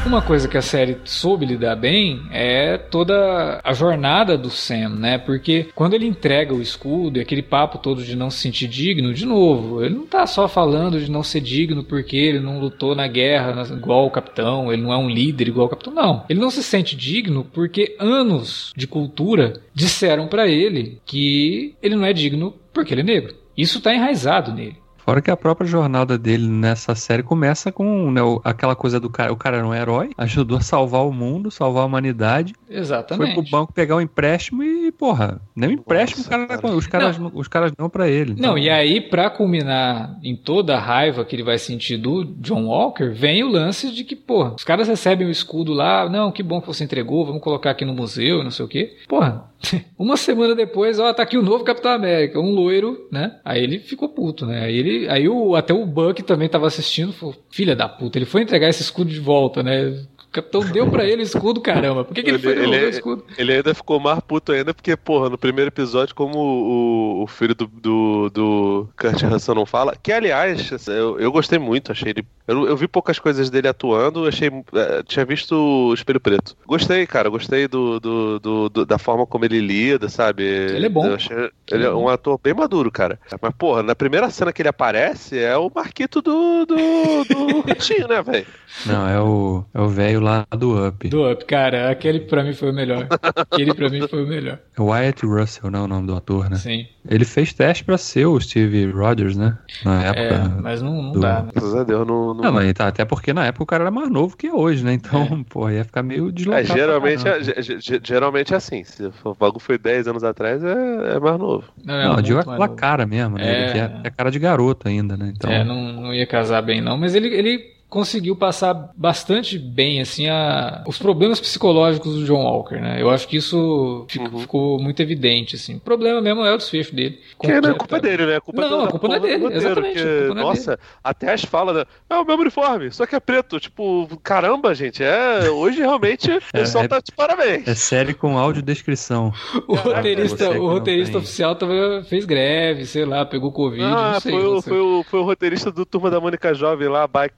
[0.09, 5.19] Uma coisa que a série soube lidar bem é toda a jornada do Sam, né?
[5.19, 9.13] Porque quando ele entrega o escudo e aquele papo todo de não se sentir digno,
[9.13, 12.95] de novo, ele não tá só falando de não ser digno porque ele não lutou
[12.95, 16.25] na guerra igual o capitão, ele não é um líder igual o capitão, não.
[16.27, 22.07] Ele não se sente digno porque anos de cultura disseram para ele que ele não
[22.07, 23.35] é digno porque ele é negro.
[23.55, 24.79] Isso tá enraizado nele.
[25.09, 29.33] Fora que a própria jornada dele nessa série começa com né, aquela coisa do cara.
[29.33, 32.53] O cara era um herói, ajudou a salvar o mundo, salvar a humanidade.
[32.69, 33.33] Exatamente.
[33.33, 36.77] Foi pro banco pegar o um empréstimo e, porra, nem o empréstimo Nossa, cara, cara.
[36.77, 37.33] os caras não.
[37.33, 38.33] os caras não para ele.
[38.33, 38.51] Então...
[38.51, 42.67] Não, e aí, pra culminar em toda a raiva que ele vai sentir do John
[42.67, 46.43] Walker, vem o lance de que, porra, os caras recebem o escudo lá, não, que
[46.43, 48.99] bom que você entregou, vamos colocar aqui no museu, não sei o quê.
[49.09, 49.48] Porra,
[49.99, 53.39] uma semana depois, ó, tá aqui o novo Capitão América, um loiro, né?
[53.45, 54.65] Aí ele ficou puto, né?
[54.65, 58.27] Aí, ele, aí o, até o Buck também tava assistindo, falou, filha da puta, ele
[58.27, 59.95] foi entregar esse escudo de volta, né?
[60.29, 62.05] O capitão deu pra ele o escudo, caramba.
[62.05, 63.25] Por que, que ele, ele foi ele, o escudo?
[63.39, 67.55] Ele ainda ficou mais puto ainda, porque, porra, no primeiro episódio, como o, o filho
[67.55, 72.27] do, do, do Kurt Russell não fala, que aliás, eu, eu gostei muito, achei ele.
[72.47, 74.51] Eu, eu vi poucas coisas dele atuando, achei.
[74.75, 76.55] É, tinha visto o Espelho Preto.
[76.67, 80.43] Gostei, cara, gostei do, do, do, do, da forma como ele lida, sabe?
[80.43, 81.15] Ele é bom.
[81.15, 83.19] Achei, Ele é um ator bem maduro, cara.
[83.41, 86.65] Mas, porra, na primeira cena que ele aparece é o Marquito do.
[86.67, 86.75] do.
[86.77, 88.47] do Ratinho, né, velho?
[88.87, 89.65] Não, é o.
[89.75, 91.09] É o velho lá do Up.
[91.09, 91.91] Do Up, cara.
[91.91, 93.07] Aquele pra mim foi o melhor.
[93.51, 94.59] Aquele pra mim foi o melhor.
[94.77, 96.57] É Wyatt Russell, não é o nome do ator, né?
[96.57, 96.87] Sim.
[97.09, 99.57] Ele fez teste pra ser o Steve Rogers, né?
[99.85, 100.21] Na época.
[100.21, 101.43] É, mas não, não do- dá.
[101.43, 101.51] né?
[101.55, 102.35] Graças a Deus, não.
[102.35, 102.43] não...
[102.45, 104.93] Não, mas tá, até porque na época o cara era mais novo que hoje, né?
[104.93, 106.67] Então, pô, ia ficar meio É, deslocado.
[106.67, 108.85] pra geralmente, é, ge- ge- geralmente é assim.
[108.85, 111.58] Se o bagulho foi 10 anos atrás, é, é mais novo.
[111.85, 112.77] Não, é Não, eu muito digo mais aquela novo.
[112.77, 113.49] cara mesmo, né?
[113.49, 113.53] É.
[113.53, 115.33] Ele que é, é cara de garoto ainda, né?
[115.37, 116.97] Então, É, não, não ia casar bem, não.
[116.99, 122.77] Mas ele, ele conseguiu passar bastante bem, assim, a, os problemas psicológicos do John Walker,
[122.79, 123.01] né?
[123.01, 124.39] Eu acho que isso fica- Uhum.
[124.41, 125.77] ficou muito evidente, assim.
[125.77, 127.19] O problema mesmo é o desfecho dele.
[127.41, 128.37] Que não é culpa dele, né?
[128.37, 130.43] A culpa Não, da- a da culpa não é dele, roteiro, exatamente, que, não é
[130.43, 131.85] nossa, até as falas, né?
[132.11, 133.59] É o mesmo uniforme, só que é preto.
[133.59, 135.49] Tipo, caramba, gente, é.
[135.51, 137.67] Hoje realmente o pessoal é- tá de parabéns.
[137.67, 139.33] é série com audiodescrição.
[139.67, 141.21] O Caraca, roteirista, o roteirista tem.
[141.23, 144.33] oficial tava, fez greve, sei lá, pegou Covid, Ah, não sei.
[144.33, 147.31] foi, o, foi, o, foi o roteirista do Turma da Mônica Jovem lá, by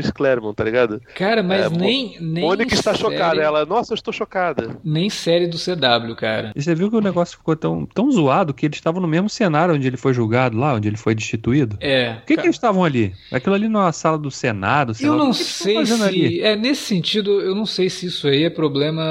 [0.00, 1.00] Chris Claremont, tá ligado?
[1.14, 2.44] Cara, mas É, nem, nem.
[2.44, 3.40] Mônica está série- chocada.
[3.40, 4.76] Ela, nossa, eu estou chocada.
[4.84, 6.52] Nem série do CW, cara.
[6.54, 9.28] E você viu que o negócio ficou tão, tão zoado que eles estavam no mesmo
[9.28, 11.76] cenário onde ele foi julgado, lá, onde ele foi destituído?
[11.80, 12.14] É.
[12.14, 13.12] Por que, que cara, eles estavam ali?
[13.32, 15.44] Aquilo ali não é uma sala do Senado, sei Eu lá, não o que que
[15.44, 16.28] sei fazendo ali?
[16.28, 16.40] se.
[16.42, 19.02] É, nesse sentido, eu não sei se isso aí é problema.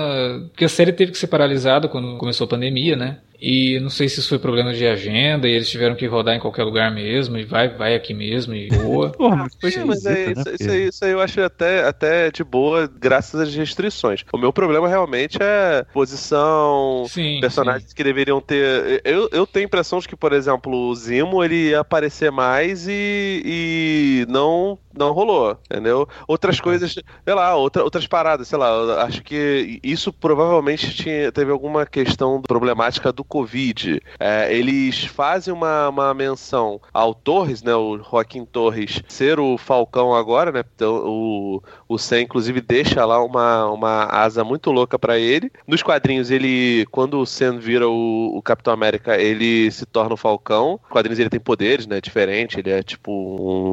[0.51, 3.17] Porque a série teve que ser paralisada quando começou a pandemia, né?
[3.39, 6.39] E não sei se isso foi problema de agenda e eles tiveram que rodar em
[6.39, 9.11] qualquer lugar mesmo, e vai, vai aqui mesmo, e boa.
[9.17, 10.33] Porra, mas Sim, é, né?
[10.59, 14.23] isso, aí, isso aí eu acho até, até de boa, graças às restrições.
[14.33, 17.39] O meu problema realmente é posição, Sim.
[17.39, 19.01] personagens que deveriam ter.
[19.03, 22.87] Eu, eu tenho a impressão de que, por exemplo, o Zimo ele ia aparecer mais
[22.87, 26.07] e, e não, não rolou, entendeu?
[26.27, 31.31] Outras coisas, sei lá, outra, outras paradas, sei lá, eu acho que isso provavelmente tinha,
[31.31, 34.01] teve alguma questão problemática do Covid.
[34.19, 40.13] É, eles fazem uma, uma menção ao Torres, né, o Joaquim Torres, ser o Falcão
[40.13, 40.63] agora, né?
[40.75, 45.51] Então, o, o Sam, inclusive, deixa lá uma, uma asa muito louca pra ele.
[45.67, 50.17] Nos quadrinhos, ele, quando o Sam vira o, o Capitão América, ele se torna o
[50.17, 50.79] Falcão.
[50.81, 51.99] Nos quadrinhos, ele tem poderes, né?
[52.01, 52.59] Diferente.
[52.59, 53.11] Ele é tipo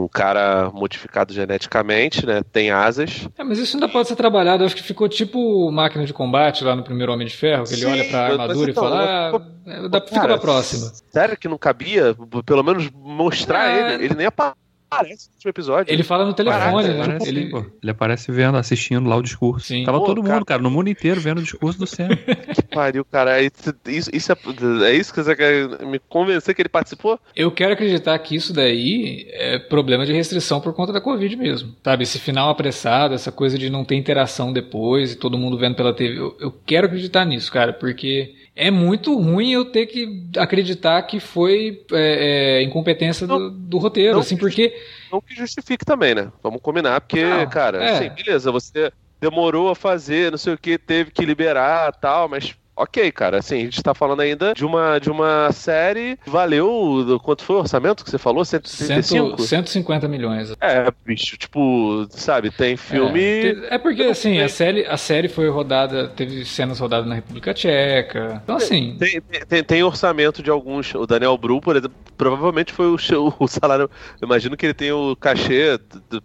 [0.05, 2.43] um cara modificado geneticamente, né?
[2.53, 3.29] Tem asas.
[3.39, 4.63] É, mas isso ainda pode ser trabalhado.
[4.63, 7.75] Eu acho que ficou tipo máquina de combate lá no primeiro Homem de Ferro, que
[7.75, 10.28] ele Sim, olha pra mas armadura e então, fala: eu- ah, é, dá- fica Cara,
[10.34, 10.90] pra próxima.
[11.11, 12.16] Sério que não cabia?
[12.45, 13.95] Pelo menos mostrar É.
[13.95, 14.05] ele.
[14.07, 15.92] Ele nem aparece no último episódio.
[15.92, 17.18] Ele fala no telefone, Caraca, né?
[17.26, 17.64] Ele, pô.
[17.82, 19.66] Ele aparece vendo, assistindo lá o discurso.
[19.66, 19.84] Sim.
[19.84, 20.34] Tava Pô, todo cara.
[20.34, 22.09] mundo, cara, no mundo inteiro vendo o discurso do Sam.
[22.55, 23.40] Que pariu, cara.
[23.42, 24.36] Isso, isso, isso é,
[24.88, 27.18] é isso que você quer me convencer que ele participou?
[27.34, 31.74] Eu quero acreditar que isso daí é problema de restrição por conta da Covid mesmo.
[31.82, 35.74] Sabe, esse final apressado, essa coisa de não ter interação depois e todo mundo vendo
[35.74, 36.18] pela TV.
[36.18, 41.19] Eu, eu quero acreditar nisso, cara, porque é muito ruim eu ter que acreditar que
[41.19, 44.75] foi é, é, incompetência do, do roteiro, não, assim, porque
[45.11, 46.31] Não que justifique também, né?
[46.43, 47.91] Vamos combinar, porque, Não, cara, é.
[47.91, 52.55] assim, beleza, você demorou a fazer, não sei o que, teve que liberar tal, mas.
[52.77, 56.18] Ok, cara, assim, a gente tá falando ainda de uma, de uma série.
[56.27, 57.05] Valeu.
[57.05, 58.45] do- Quanto foi o orçamento que você falou?
[58.45, 59.39] 135?
[59.39, 60.53] 100, 150 milhões.
[60.61, 63.20] É, bicho, tipo, sabe, tem filme.
[63.70, 67.55] É, é porque assim, a série, a série foi rodada, teve cenas rodadas na República
[67.55, 68.41] Tcheca.
[68.43, 70.93] Então assim, Tem, tem, tem orçamento de alguns.
[70.95, 73.89] O Daniel Bru, por exemplo, provavelmente foi o, show- o salário.
[74.20, 75.79] Eu imagino que ele tem o cachê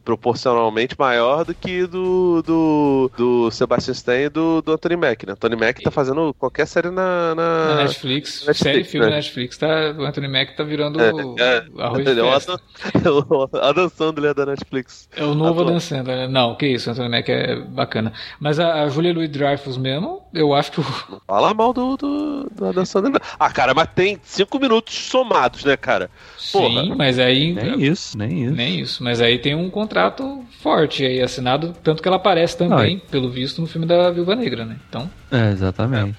[0.04, 5.34] proporcionalmente maior do que do, do, do Sebastian Stan e do, do Anthony Mack, né?
[5.34, 7.36] Anthony Mack tá fazendo qualquer série na.
[7.36, 7.76] na...
[7.76, 9.12] na Netflix, Netflix, série e filme né?
[9.12, 9.68] na Netflix, tá,
[9.98, 11.10] o Anthony Mack tá virando É,
[11.40, 12.60] é, arroz é o festa.
[12.96, 15.10] Adam, o Adam Sandler da Netflix.
[15.16, 15.62] É o novo.
[15.62, 16.18] Adam Sandler.
[16.18, 16.28] né?
[16.28, 18.14] Não, que isso, o Anthony Mack é bacana.
[18.40, 22.50] Mas a, a Julia Louis-Dreyfus mesmo, eu acho que o, Não fala mal do, do,
[22.50, 23.22] do Adam Sandler.
[23.40, 26.10] Ah, cara, mas tem cinco minutos somados, né, cara?
[26.52, 26.84] Porra.
[26.84, 28.56] Sim, mas aí nem isso, nem isso.
[28.56, 33.00] nem isso, mas aí tem um contrato forte aí assinado, tanto que ela aparece também,
[33.12, 34.78] pelo visto, no filme da Viúva Negra, né?
[34.90, 36.18] Então, É, exatamente.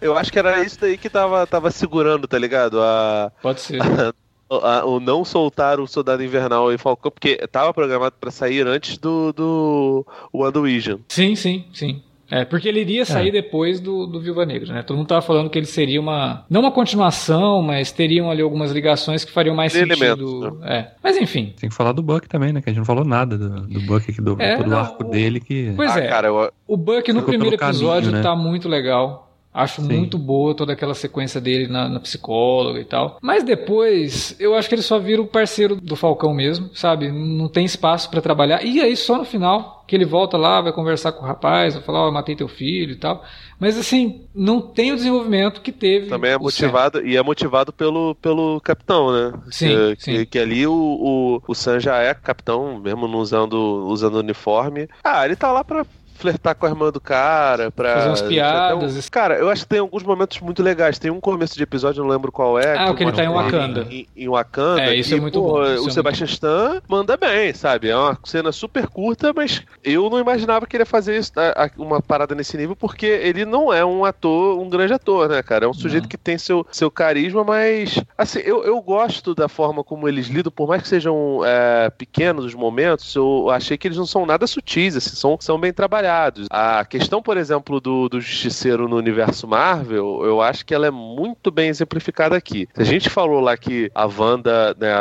[0.00, 2.80] Eu acho que era isso daí que tava, tava segurando, tá ligado?
[2.80, 3.80] A, pode ser.
[4.50, 8.98] a- o não soltar o Soldado Invernal e Falcão, porque tava programado pra sair antes
[8.98, 10.98] do, do WandaVision.
[11.08, 12.02] Sim, sim, sim.
[12.32, 14.82] É, porque ele iria sair depois do, do Viúva Negra, né?
[14.84, 16.44] Todo mundo tava falando que ele seria uma.
[16.48, 20.04] Não uma continuação, mas teriam ali algumas ligações que fariam mais Tem sentido.
[20.04, 20.92] elementos, É.
[21.02, 21.52] Mas enfim.
[21.58, 22.62] Tem que falar do Buck também, né?
[22.62, 25.02] Que a gente não falou nada do, do Buck aqui, do, É, todo o arco
[25.04, 25.72] o- dele que.
[25.74, 26.06] Pois ah, é.
[26.06, 28.22] cara, eu, O Buck no primeiro pelo caminho, episódio né?
[28.22, 29.29] tá muito legal.
[29.52, 29.88] Acho Sim.
[29.88, 33.18] muito boa toda aquela sequência dele na, na, psicóloga e tal.
[33.20, 37.10] Mas depois, eu acho que ele só vira o parceiro do Falcão mesmo, sabe?
[37.10, 38.64] Não tem espaço para trabalhar.
[38.64, 41.82] E aí, só no final, que ele volta lá, vai conversar com o rapaz, vai
[41.82, 43.24] falar, ó, oh, matei teu filho e tal.
[43.58, 46.06] Mas assim, não tem o desenvolvimento que teve.
[46.06, 47.04] Também é motivado, Sam.
[47.04, 49.32] e é motivado pelo, pelo capitão, né?
[49.50, 49.68] Sim.
[49.96, 50.12] Que, sim.
[50.12, 53.56] que, que ali o, o, o Sam já é capitão, mesmo não usando,
[53.88, 54.88] usando uniforme.
[55.02, 55.84] Ah, ele tá lá pra
[56.20, 57.94] flertar com a irmã do cara, pra.
[57.94, 58.96] Fazer umas piadas.
[58.96, 59.10] Um...
[59.10, 60.98] Cara, eu acho que tem alguns momentos muito legais.
[60.98, 62.76] Tem um começo de episódio, não lembro qual é.
[62.76, 63.86] Ah, o que ele tá em Wakanda.
[63.90, 64.82] Em, em Wakanda.
[64.82, 65.64] É, isso é muito pô, bom.
[65.64, 66.26] Isso o é Sebastian.
[66.26, 67.88] Stan manda bem, sabe?
[67.88, 71.32] É uma cena super curta, mas eu não imaginava que ele ia fazer isso,
[71.76, 75.64] uma parada nesse nível, porque ele não é um ator, um grande ator, né, cara?
[75.64, 77.98] É um sujeito que tem seu, seu carisma, mas.
[78.16, 82.44] Assim, eu, eu gosto da forma como eles lidam, por mais que sejam é, pequenos
[82.44, 86.09] os momentos, eu achei que eles não são nada sutis, assim, são, são bem trabalhados.
[86.50, 90.90] A questão, por exemplo, do, do Justiceiro no universo Marvel, eu acho que ela é
[90.90, 92.68] muito bem exemplificada aqui.
[92.74, 94.92] Se a gente falou lá que a Wanda, né,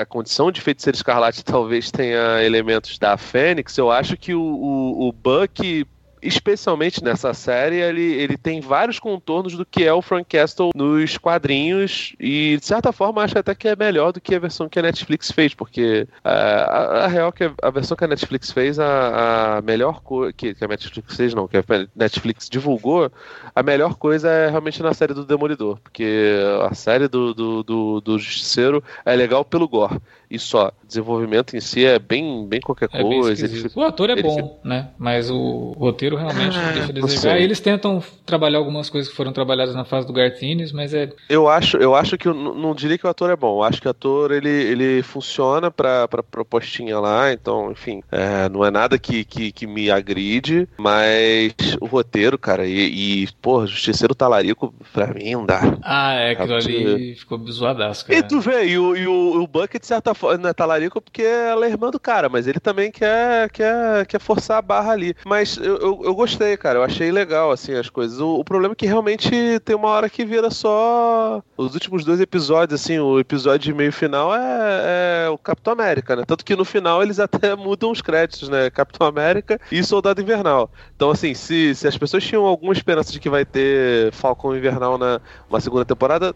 [0.00, 5.08] a condição de feiticeiro escarlate talvez tenha elementos da Fênix, eu acho que o, o,
[5.08, 5.86] o Buck
[6.22, 11.18] especialmente nessa série, ele, ele tem vários contornos do que é o Frank Castle nos
[11.18, 14.78] quadrinhos e, de certa forma, acho até que é melhor do que a versão que
[14.78, 18.52] a Netflix fez, porque uh, a, a, real é que a versão que a Netflix
[18.52, 21.64] fez, a, a melhor coisa, que, que, a Netflix fez não, que a
[21.96, 23.10] Netflix divulgou,
[23.54, 26.38] a melhor coisa é realmente na série do Demolidor, porque
[26.70, 29.98] a série do, do, do, do Justiceiro é legal pelo gore
[30.32, 30.72] e só.
[30.86, 33.46] Desenvolvimento em si é bem, bem qualquer é coisa.
[33.46, 34.48] Bem o ator é bom, fica...
[34.64, 34.88] né?
[34.98, 37.38] Mas o roteiro realmente ah, deixa a desejar.
[37.38, 41.10] Eles tentam trabalhar algumas coisas que foram trabalhadas na fase do Gartines, mas é.
[41.28, 43.58] Eu acho, eu acho que eu não diria que o ator é bom.
[43.58, 48.48] Eu acho que o ator ele, ele funciona pra, pra propostinha lá, então, enfim, é,
[48.48, 53.66] não é nada que, que, que, me agride, mas o roteiro, cara, e, e pô,
[53.66, 55.60] Justiceiro Talarico, pra mim não dá.
[55.82, 58.18] Ah, é, aquilo ali ficou zoadaço, cara.
[58.18, 61.22] E tu vê, e o, e o, o Bucket, de certa não é talarico porque
[61.22, 65.14] ela é irmã do cara, mas ele também quer, quer, quer forçar a barra ali.
[65.24, 68.20] Mas eu, eu, eu gostei, cara, eu achei legal, assim, as coisas.
[68.20, 69.30] O, o, problema é que realmente
[69.64, 71.42] tem uma hora que vira só.
[71.56, 76.16] Os últimos dois episódios, assim, o episódio de meio final é, é o Capitão América,
[76.16, 76.24] né?
[76.26, 78.70] Tanto que no final eles até mudam os créditos, né?
[78.70, 80.70] Capitão América e Soldado Invernal.
[80.94, 84.98] Então, assim, se, se as pessoas tinham alguma esperança de que vai ter Falcão Invernal
[84.98, 86.34] na uma segunda temporada,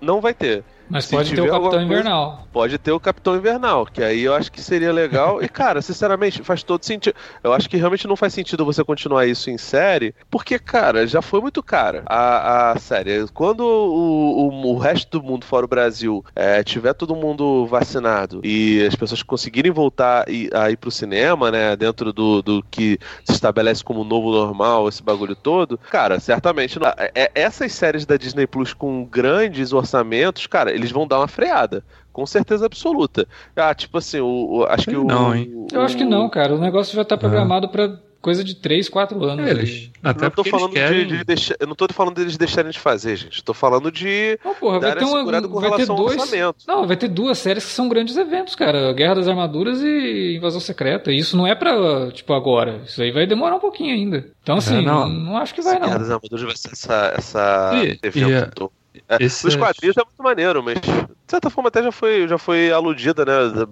[0.00, 0.64] não vai ter.
[0.88, 2.46] Mas Se pode ter o Capitão Invernal.
[2.52, 5.42] pode ter o Capitão Invernal, que aí eu acho que seria legal.
[5.42, 7.14] e, cara, sinceramente, faz todo sentido.
[7.42, 11.22] Eu acho que realmente não faz sentido você continuar isso em série, porque, cara, já
[11.22, 13.26] foi muito cara a, a série.
[13.32, 18.40] Quando o, o, o resto do mundo, fora o Brasil, é, tiver todo mundo vacinado
[18.44, 22.98] e as pessoas conseguirem voltar e, a ir pro cinema, né, dentro do, do que
[23.24, 26.78] se estabelece como novo normal, esse bagulho todo, cara, certamente.
[26.78, 31.18] Não, é, é essas séries da Disney Plus com grandes orçamentos, cara, eles vão dar
[31.18, 31.84] uma freada.
[32.12, 33.26] Com certeza absoluta.
[33.56, 35.04] Ah, tipo assim, o, o acho que o.
[35.04, 35.66] Não, hein?
[35.72, 36.54] Eu acho que não, cara.
[36.54, 39.46] O negócio já tá programado para coisa de 3, 4 anos.
[39.46, 41.06] Eles, até eu tô falando querem...
[41.06, 43.44] de, de deixar, eu não tô falando deles deixarem de fazer, gente.
[43.44, 46.32] Tô falando de não, porra, vai ter uma, com vai ter dois,
[46.66, 48.94] Não, vai ter duas séries que são grandes eventos, cara.
[48.94, 51.12] Guerra das Armaduras e Invasão Secreta.
[51.12, 52.80] E isso não é pra, tipo, agora.
[52.86, 54.24] Isso aí vai demorar um pouquinho ainda.
[54.42, 55.06] Então, assim, é, não.
[55.06, 55.86] não acho que vai, não.
[55.86, 59.46] Guerra das Armaduras vai ser essa, essa e, evento e, é, Esse...
[59.46, 63.24] Os quadrinhos é muito maneiro, mas de certa forma até já foi, já foi aludida,
[63.24, 63.66] né?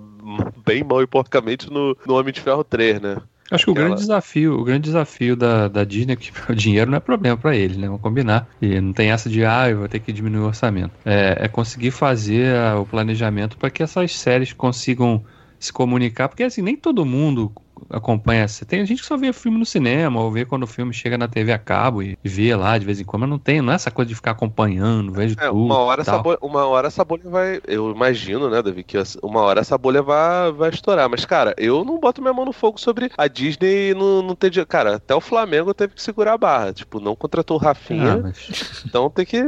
[0.64, 3.16] Bem mal e porcamente no, no Homem de Ferro 3, né?
[3.51, 6.91] Acho que o grande desafio, o grande desafio da, da Disney é que o dinheiro
[6.91, 7.87] não é problema para ele, né?
[7.87, 8.49] Vamos combinar.
[8.61, 10.93] E não tem essa de, ah, eu vou ter que diminuir o orçamento.
[11.05, 15.23] É, é conseguir fazer o planejamento para que essas séries consigam
[15.59, 17.53] se comunicar, porque assim, nem todo mundo
[17.93, 18.47] acompanha.
[18.66, 21.28] Tem gente que só vê filme no cinema, ou vê quando o filme chega na
[21.28, 23.76] TV a cabo e vê lá de vez em quando, mas não tem, não é
[23.76, 25.64] essa coisa de ficar acompanhando, vejo é, tudo.
[25.64, 27.61] Uma hora, essa bolha, uma hora essa bolha vai.
[27.66, 31.09] Eu imagino, né, Davi, que uma hora essa bolha vai, vai estourar.
[31.09, 34.53] Mas, cara, eu não boto minha mão no fogo sobre a Disney não, não ter.
[34.66, 36.72] Cara, até o Flamengo teve que segurar a barra.
[36.72, 38.14] Tipo, não contratou o Rafinha.
[38.14, 38.84] Ah, mas...
[38.86, 39.43] Então tem que.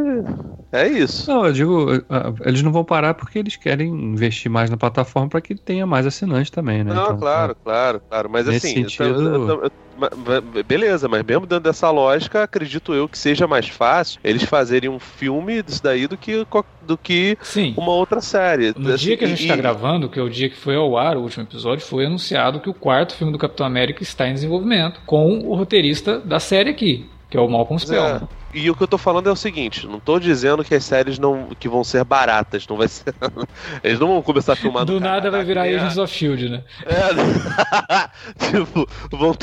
[0.73, 1.31] É isso.
[1.31, 1.87] Não, eu digo,
[2.45, 6.07] eles não vão parar porque eles querem investir mais na plataforma para que tenha mais
[6.07, 6.93] assinantes também, né?
[6.93, 7.57] Não, então, claro, é.
[7.63, 8.31] claro, claro.
[8.35, 9.05] Mas Nesse assim, sentido...
[9.05, 14.19] eu, eu, eu, beleza, mas mesmo dentro dessa lógica, acredito eu que seja mais fácil
[14.25, 16.45] eles fazerem um filme disso daí do que,
[16.83, 17.75] do que Sim.
[17.77, 18.75] uma outra série.
[18.77, 20.99] No assim, dia que a gente está gravando, que é o dia que foi ao
[20.99, 24.35] ar o último episódio, foi anunciado que o quarto filme do Capitão América está em
[24.35, 28.23] desenvolvimento com o roteirista da série aqui, que é o Malcolm Spellman.
[28.23, 28.45] É.
[28.55, 31.19] E o que eu tô falando é o seguinte, não tô dizendo que as séries
[31.19, 33.13] não que vão ser baratas, não vai ser.
[33.83, 35.75] Eles não vão começar a filmar do nada vai virar é.
[35.75, 36.63] Agents of Shield, né?
[36.87, 38.09] É.
[38.51, 39.37] tipo, vão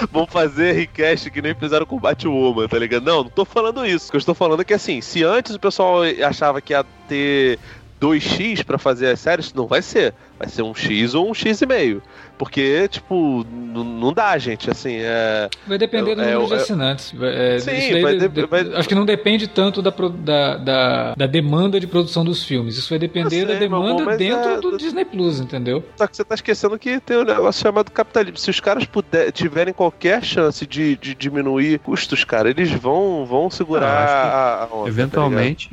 [0.10, 3.04] vão fazer request que nem fizeram com Batwoman, tá ligado?
[3.04, 4.08] Não, não tô falando isso.
[4.08, 6.84] O que eu estou falando é que assim, se antes o pessoal achava que ia
[7.08, 7.58] ter
[8.00, 10.14] 2x para fazer as séries, não vai ser.
[10.38, 12.02] Vai ser um X ou um X e meio.
[12.36, 15.48] Porque, tipo, não dá, gente, assim, é...
[15.68, 17.14] Vai depender é, do número é, de assinantes.
[17.20, 18.60] É, sim, vai de, de, vai...
[18.74, 22.76] Acho que não depende tanto da, da, da, da, demanda de produção dos filmes.
[22.76, 24.60] Isso vai depender sei, da demanda amor, dentro é...
[24.60, 25.84] do Disney Plus, entendeu?
[25.96, 28.36] Só que você tá esquecendo que tem um negócio chamado capitalismo.
[28.36, 33.48] Se os caras puder, tiverem qualquer chance de, de diminuir custos, cara, eles vão, vão
[33.48, 35.70] segurar ah, a, a onda, Eventualmente,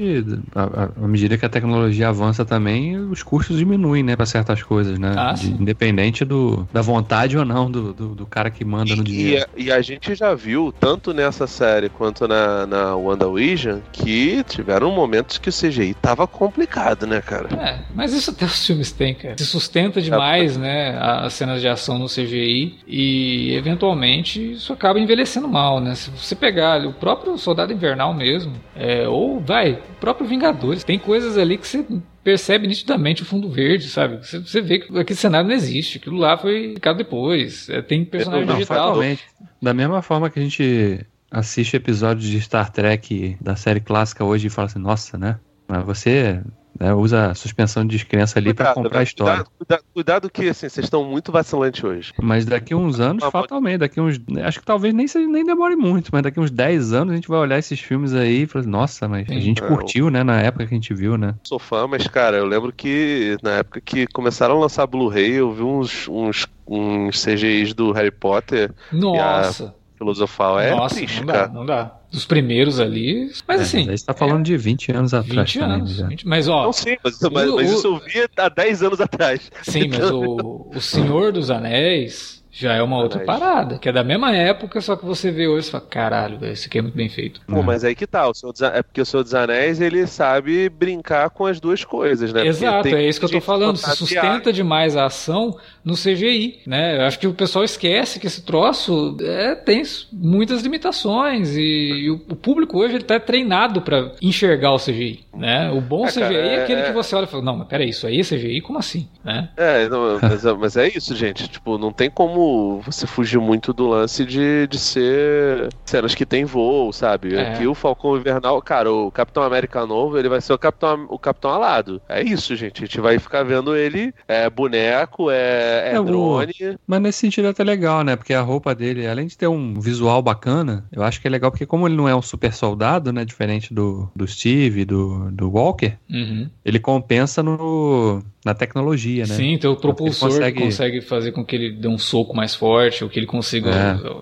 [0.52, 5.00] tá à medida que a tecnologia avança também, os custos diminuem, né, pra certas coisas,
[5.00, 5.14] né?
[5.18, 9.04] Ah, de, independente do, da vontade ou não do, do, do cara que manda no
[9.04, 9.48] dinheiro.
[9.56, 14.92] E, e, a gente já viu, tanto nessa série quanto na, na WandaVision, que tiveram
[14.92, 17.50] momentos que o CGI tava complicado, né, cara?
[17.56, 19.38] É, mas isso até os filmes têm, cara.
[19.38, 20.60] Se sustenta demais, é.
[20.60, 25.96] né, as cenas de ação no CGI e eventualmente isso acaba envelhecendo mal, né?
[25.96, 30.98] Se você pegar o próprio Soldado Invernal mesmo, é, ou vai, o próprio Vingadores, tem
[30.98, 31.86] coisas ali que você
[32.24, 34.18] percebe nitidamente o fundo verde, sabe?
[34.18, 37.70] Você, você vê que aquele cenário não existe, aquilo lá foi ficado depois.
[37.70, 38.90] É, tem personagem não, digital.
[38.90, 39.24] Fatalmente.
[39.62, 44.48] Da mesma forma que a gente assiste episódios de Star Trek da série clássica hoje
[44.48, 45.40] e fala assim, nossa, né?
[45.68, 46.42] Mas você
[46.82, 49.44] né, usa suspensão de descrença ali para comprar a história.
[49.44, 52.12] Cuidado, cuidado, cuidado, que assim, vocês estão muito vacilantes hoje.
[52.20, 54.20] Mas daqui uns anos, fatalmente, daqui uns.
[54.44, 57.38] Acho que talvez nem, nem demore muito, mas daqui uns 10 anos a gente vai
[57.38, 60.66] olhar esses filmes aí e falar, nossa, mas a gente é, curtiu, né, na época
[60.66, 61.36] que a gente viu, né?
[61.44, 65.52] Sou fã, mas, cara, eu lembro que na época que começaram a lançar Blu-ray, eu
[65.52, 68.74] vi uns, uns, uns CGIs do Harry Potter.
[68.92, 69.76] Nossa!
[70.02, 71.48] filosofal é Nossa, triste, não dá, cara.
[71.50, 72.01] não dá.
[72.12, 73.32] Dos primeiros ali.
[73.48, 73.86] Mas é, assim.
[73.86, 76.66] Mas você tá falando é, de 20 anos atrás 20 também, anos, 20, mas ó.
[76.66, 79.50] Não, sim, mas, mas, o, mas, isso eu vi há 10 anos atrás.
[79.64, 84.04] Sim, mas o, o Senhor dos Anéis já é uma outra parada, que é da
[84.04, 87.08] mesma época, só que você vê hoje e fala, caralho, esse aqui é muito bem
[87.08, 87.40] feito.
[87.48, 90.06] Pô, mas aí que tá, o Senhor dos, é porque o Senhor dos Anéis, ele
[90.06, 92.46] sabe brincar com as duas coisas, né?
[92.46, 96.98] Exato, é isso que eu tô falando, se sustenta demais a ação no CGI, né?
[96.98, 99.82] Eu acho que o pessoal esquece que esse troço é, tem
[100.12, 105.22] muitas limitações e, e o, o, público hoje ele tá treinado para enxergar o CGI,
[105.36, 105.72] né?
[105.72, 107.68] O bom é, CGI cara, é, é, aquele que você olha e fala, não, mas
[107.68, 108.62] peraí, isso aí é CGI?
[108.62, 109.08] Como assim?
[109.24, 109.50] Né?
[109.56, 113.72] É, não, mas, mas é isso, gente, tipo, não tem como como você fugir muito
[113.72, 117.36] do lance de, de ser cenas que tem voo, sabe?
[117.36, 117.54] É.
[117.54, 121.20] Aqui o Falcão Invernal, cara, o Capitão América novo, ele vai ser o Capitão, o
[121.20, 122.02] Capitão Alado.
[122.10, 122.84] É isso, gente.
[122.84, 126.54] A gente vai ficar vendo ele, é boneco, é, é, é drone.
[126.62, 126.80] O...
[126.88, 128.16] Mas nesse sentido é até legal, né?
[128.16, 131.52] Porque a roupa dele, além de ter um visual bacana, eu acho que é legal
[131.52, 133.24] porque como ele não é um super soldado, né?
[133.24, 136.50] Diferente do, do Steve, do, do Walker, uhum.
[136.66, 139.36] ele compensa no na tecnologia, né?
[139.36, 140.58] Sim, tem o propulsor consegue...
[140.58, 143.70] que consegue fazer com que ele dê um soco mais forte, ou que ele consiga.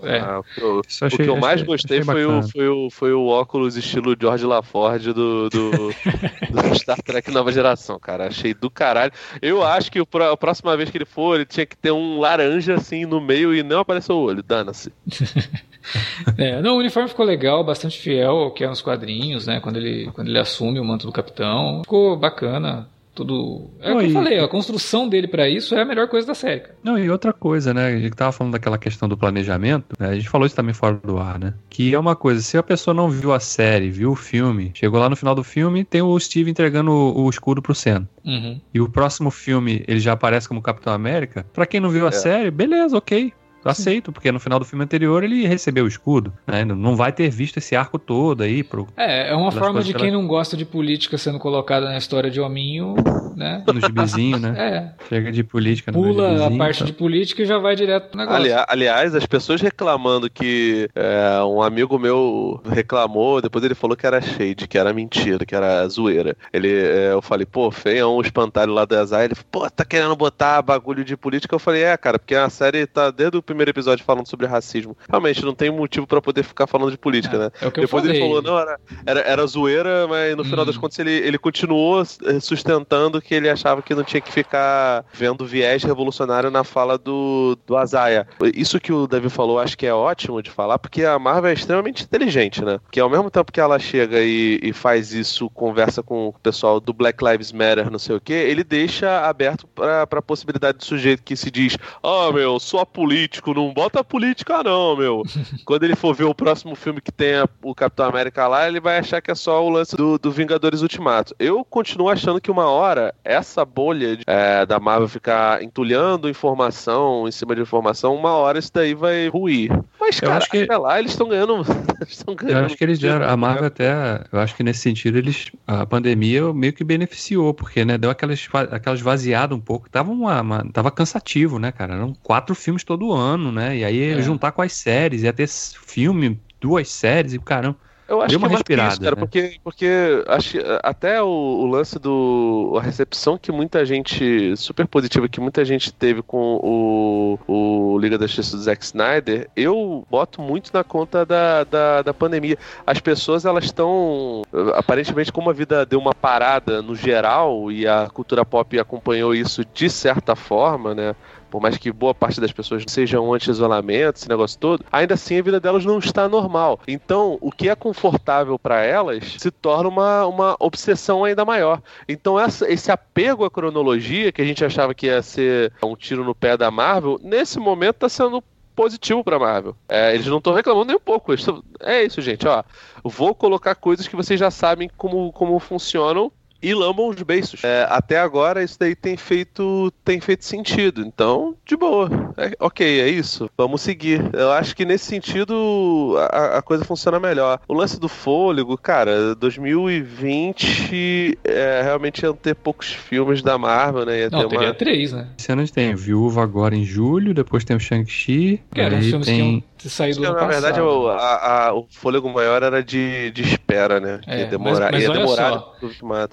[0.04, 0.18] É.
[0.18, 0.20] É.
[0.20, 3.78] Ah, o, achei, o, que eu mais gostei foi o, foi, o, foi o óculos
[3.78, 8.28] estilo George LaForge do, do, do, Star Trek Nova Geração, cara.
[8.28, 9.14] Achei do caralho.
[9.42, 12.20] Eu acho que o, a próxima vez que ele for, ele tinha que ter um
[12.20, 14.44] laranja assim no meio e não apareceu o olho.
[14.44, 14.92] Dana-se.
[16.38, 19.62] é, não, o uniforme ficou legal, bastante fiel ao que é nos quadrinhos, né?
[19.62, 21.82] Quando ele, quando ele assume o manto do capitão.
[21.84, 22.86] Ficou bacana
[23.20, 23.70] tudo.
[23.80, 26.34] É o que eu falei, a construção dele para isso é a melhor coisa da
[26.34, 26.62] série.
[26.62, 26.76] Cara.
[26.84, 27.88] Não, e outra coisa, né?
[27.88, 30.10] A gente tava falando daquela questão do planejamento, né?
[30.10, 31.54] a gente falou isso também fora do ar, né?
[31.70, 35.00] Que é uma coisa, se a pessoa não viu a série, viu o filme, chegou
[35.00, 38.08] lá no final do filme, tem o Steve entregando o, o escudo pro Sen.
[38.26, 38.60] Uhum.
[38.74, 41.46] E o próximo filme ele já aparece como Capitão América.
[41.54, 42.14] Pra quem não viu a é.
[42.14, 43.34] série, beleza, ok
[43.64, 46.64] aceito, porque no final do filme anterior ele recebeu o escudo, né?
[46.64, 48.64] Não vai ter visto esse arco todo aí.
[48.64, 50.18] Pro, é, é uma forma de quem ela...
[50.18, 52.96] não gosta de política sendo colocada na história de hominho,
[53.36, 53.64] né?
[53.70, 54.56] No gibizinho, né?
[54.58, 55.06] É.
[55.08, 56.88] Chega de política no Pula a parte então.
[56.88, 58.42] de política e já vai direto pro negócio.
[58.42, 64.06] Ali, aliás, as pessoas reclamando que é, um amigo meu reclamou, depois ele falou que
[64.06, 66.36] era shade, que era mentira, que era zoeira.
[66.52, 69.24] Ele, é, eu falei, pô, feio, é um espantalho lá do Azar.
[69.24, 71.56] Ele falou, pô, tá querendo botar bagulho de política?
[71.56, 74.96] Eu falei, é, cara, porque a série tá desde o primeiro episódio falando sobre racismo.
[75.10, 77.52] Realmente, não tem motivo para poder ficar falando de política, é, né?
[77.62, 80.46] É Depois ele falou, não, era, era, era zoeira, mas no hum.
[80.46, 80.82] final das hum.
[80.82, 85.46] contas ele, ele continuou eh, sustentando que ele achava que não tinha que ficar vendo
[85.46, 88.28] viés revolucionário na fala do, do Azaia.
[88.54, 91.54] Isso que o Davi falou, acho que é ótimo de falar, porque a Marvel é
[91.54, 92.80] extremamente inteligente, né?
[92.92, 96.80] Que ao mesmo tempo que ela chega e, e faz isso, conversa com o pessoal
[96.80, 100.86] do Black Lives Matter, não sei o que, ele deixa aberto para a possibilidade do
[100.86, 105.24] sujeito que se diz: Ah, oh, meu, sou apolítico político, não bota política não, meu.
[105.66, 109.00] Quando ele for ver o próximo filme que tenha o Capitão América lá, ele vai
[109.00, 111.36] achar que é só o lance do, do Vingadores Ultimato.
[111.40, 117.28] Eu continuo achando que uma hora essa bolha de, é, da Marvel ficar entulhando informação
[117.28, 119.72] em cima de informação, uma hora isso daí vai ruir.
[120.00, 120.64] Mas, cara, eu acho que...
[120.64, 121.64] até lá eles estão ganhando.
[122.36, 122.60] ganhando.
[122.60, 123.30] Eu acho que eles já.
[123.30, 124.24] A Marvel até.
[124.32, 125.52] Eu acho que nesse sentido, eles.
[125.68, 129.90] A pandemia meio que beneficiou, porque, né, deu aquelas, aquelas vaziadas um pouco.
[129.90, 131.96] Tava, uma, uma, tava cansativo, né, cara?
[131.96, 133.78] Eram quatro filmes todo ano, né?
[133.78, 134.22] E aí é.
[134.22, 137.78] juntar com as séries, ia ter filme, duas séries e caramba.
[138.10, 139.20] Eu acho Deu uma que é respirada, isso, cara, né?
[139.20, 139.88] porque, porque
[140.28, 142.76] acho, até o, o, lance do.
[142.80, 144.58] a recepção que muita gente.
[144.58, 149.48] super positiva que muita gente teve com o, o Liga da Justiça do Zack Snyder,
[149.56, 152.58] eu boto muito na conta da, da, da pandemia.
[152.86, 154.42] As pessoas, elas estão.
[154.74, 159.64] aparentemente, como a vida deu uma parada no geral e a cultura pop acompanhou isso
[159.64, 161.16] de certa forma, né?
[161.50, 165.42] Por mais que boa parte das pessoas sejam anti-isolamento, esse negócio todo, ainda assim a
[165.42, 166.80] vida delas não está normal.
[166.88, 171.82] Então, o que é confortável para elas se torna uma, uma obsessão ainda maior.
[172.08, 176.24] Então, essa, esse apego à cronologia, que a gente achava que ia ser um tiro
[176.24, 178.44] no pé da Marvel, nesse momento está sendo
[178.80, 179.76] positivo para Marvel.
[179.90, 181.34] É, eles não estão reclamando nem um pouco.
[181.82, 182.48] É isso, gente.
[182.48, 182.64] Ó,
[183.04, 186.32] vou colocar coisas que vocês já sabem como, como funcionam
[186.62, 187.64] e lambam os beiços.
[187.64, 191.02] É, até agora isso daí tem feito tem feito sentido.
[191.02, 192.10] Então, de boa.
[192.38, 193.50] É, ok, é isso.
[193.58, 194.22] Vamos seguir.
[194.34, 197.60] Eu acho que nesse sentido a, a coisa funciona melhor.
[197.68, 204.20] O lance do fôlego, cara, 2020 é, realmente iam ter poucos filmes da Marvel, né?
[204.20, 204.74] Ia Não, ter teria uma...
[204.74, 205.28] três, né?
[205.38, 208.62] Esse ano a gente tem Viúva agora em julho, depois tem o Shang-Chi.
[208.74, 209.38] Que eram filmes tem...
[209.38, 213.32] que iam sair do ano Na verdade, o, a, a, o fôlego maior era de,
[213.32, 214.20] de espera, né?
[214.28, 214.92] É, ia demorar.
[214.92, 215.76] Mas, mas ia demorar só,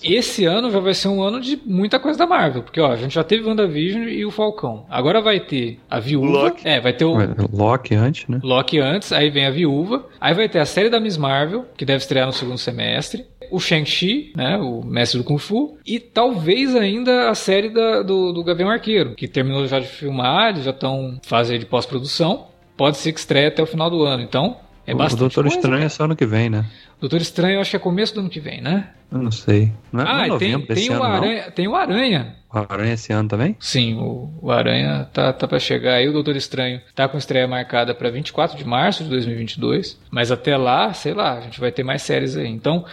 [0.02, 2.62] esse ano já vai ser um ano de muita coisa da Marvel.
[2.62, 4.86] Porque, ó, a gente já teve WandaVision e o Falcão.
[4.88, 6.26] Agora vai ter a Viúva.
[6.26, 6.66] Loki.
[6.66, 7.16] É, vai ter o.
[7.52, 8.40] Loki antes, né?
[8.42, 10.06] Loki antes, aí vem a Viúva.
[10.20, 13.26] Aí vai ter a série da Miss Marvel, que deve estrear no segundo semestre.
[13.50, 14.56] O Shang-Chi, né?
[14.56, 15.76] O mestre do Kung Fu.
[15.86, 20.50] E talvez ainda a série da, do, do Gavião Arqueiro, que terminou já de filmar,
[20.50, 22.46] eles já estão em fase de pós-produção.
[22.76, 24.22] Pode ser que estreie até o final do ano.
[24.22, 24.56] Então,
[24.86, 25.18] é o bastante.
[25.18, 25.86] O Doutor coisa, Estranho cara.
[25.86, 26.64] é só ano que vem, né?
[27.00, 28.90] Doutor Estranho, eu acho que é começo do ano que vem, né?
[29.10, 29.72] Eu não sei.
[29.92, 32.36] Não é, ah, não é tem, tem, o Aranha, tem o Aranha.
[32.52, 33.56] O Aranha esse ano também?
[33.60, 36.08] Sim, o, o Aranha tá, tá para chegar aí.
[36.08, 39.98] O Doutor Estranho tá com estreia marcada para 24 de março de 2022.
[40.10, 42.48] Mas até lá, sei lá, a gente vai ter mais séries aí.
[42.48, 42.84] Então,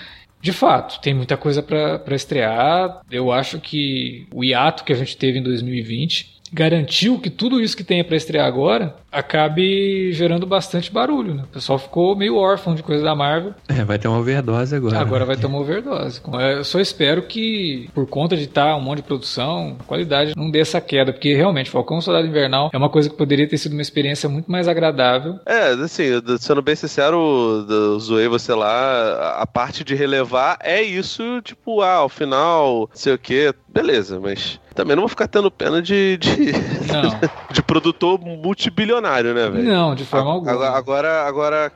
[0.41, 3.01] de fato, tem muita coisa para estrear.
[3.09, 7.75] Eu acho que o hiato que a gente teve em 2020 garantiu que tudo isso
[7.75, 11.43] que tem para estrear agora acabe gerando bastante barulho, né?
[11.43, 13.53] O pessoal ficou meio órfão de coisa da Marvel.
[13.67, 14.99] É, vai ter uma overdose agora.
[14.99, 15.25] Agora né?
[15.25, 16.21] vai ter uma overdose.
[16.57, 20.49] Eu só espero que, por conta de estar um monte de produção, a qualidade não
[20.49, 23.73] dê essa queda, porque realmente Falcão Soldado Invernal é uma coisa que poderia ter sido
[23.73, 25.39] uma experiência muito mais agradável.
[25.45, 26.05] É, assim,
[26.39, 27.65] sendo bem sincero,
[27.99, 33.17] zoei você lá, a parte de relevar é isso, tipo, ah, ao final, sei o
[33.17, 36.51] que, beleza, mas também não vou ficar tendo pena de, de,
[37.51, 39.63] de produtor multibilionário, né, velho?
[39.63, 40.69] Não, de forma alguma.
[40.69, 41.71] Agora, agora,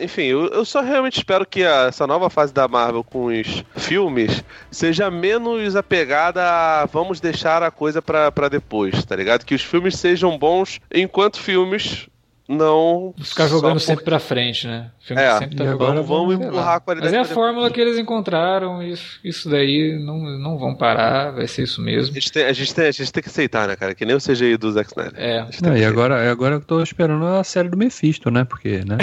[0.00, 3.64] enfim, eu, eu só realmente espero que a, essa nova fase da Marvel com os
[3.76, 9.44] filmes seja menos apegada a vamos deixar a coisa para depois, tá ligado?
[9.44, 12.08] Que os filmes sejam bons enquanto filmes
[12.52, 13.14] não.
[13.20, 14.90] Ficar jogando sempre pra frente, né?
[15.00, 17.14] O filme é, sempre tá agora vamos empurrar a qualidade.
[17.14, 21.46] Mas é a fórmula que eles encontraram, isso, isso daí não, não vão parar, vai
[21.48, 22.10] ser isso mesmo.
[22.10, 23.94] A gente, tem, a, gente tem, a gente tem que aceitar, né, cara?
[23.94, 25.20] Que nem o CGI do Zack Snyder.
[25.20, 25.48] É.
[25.62, 28.44] Não, e agora, agora eu tô esperando a série do Mephisto, né?
[28.44, 28.98] Porque, né?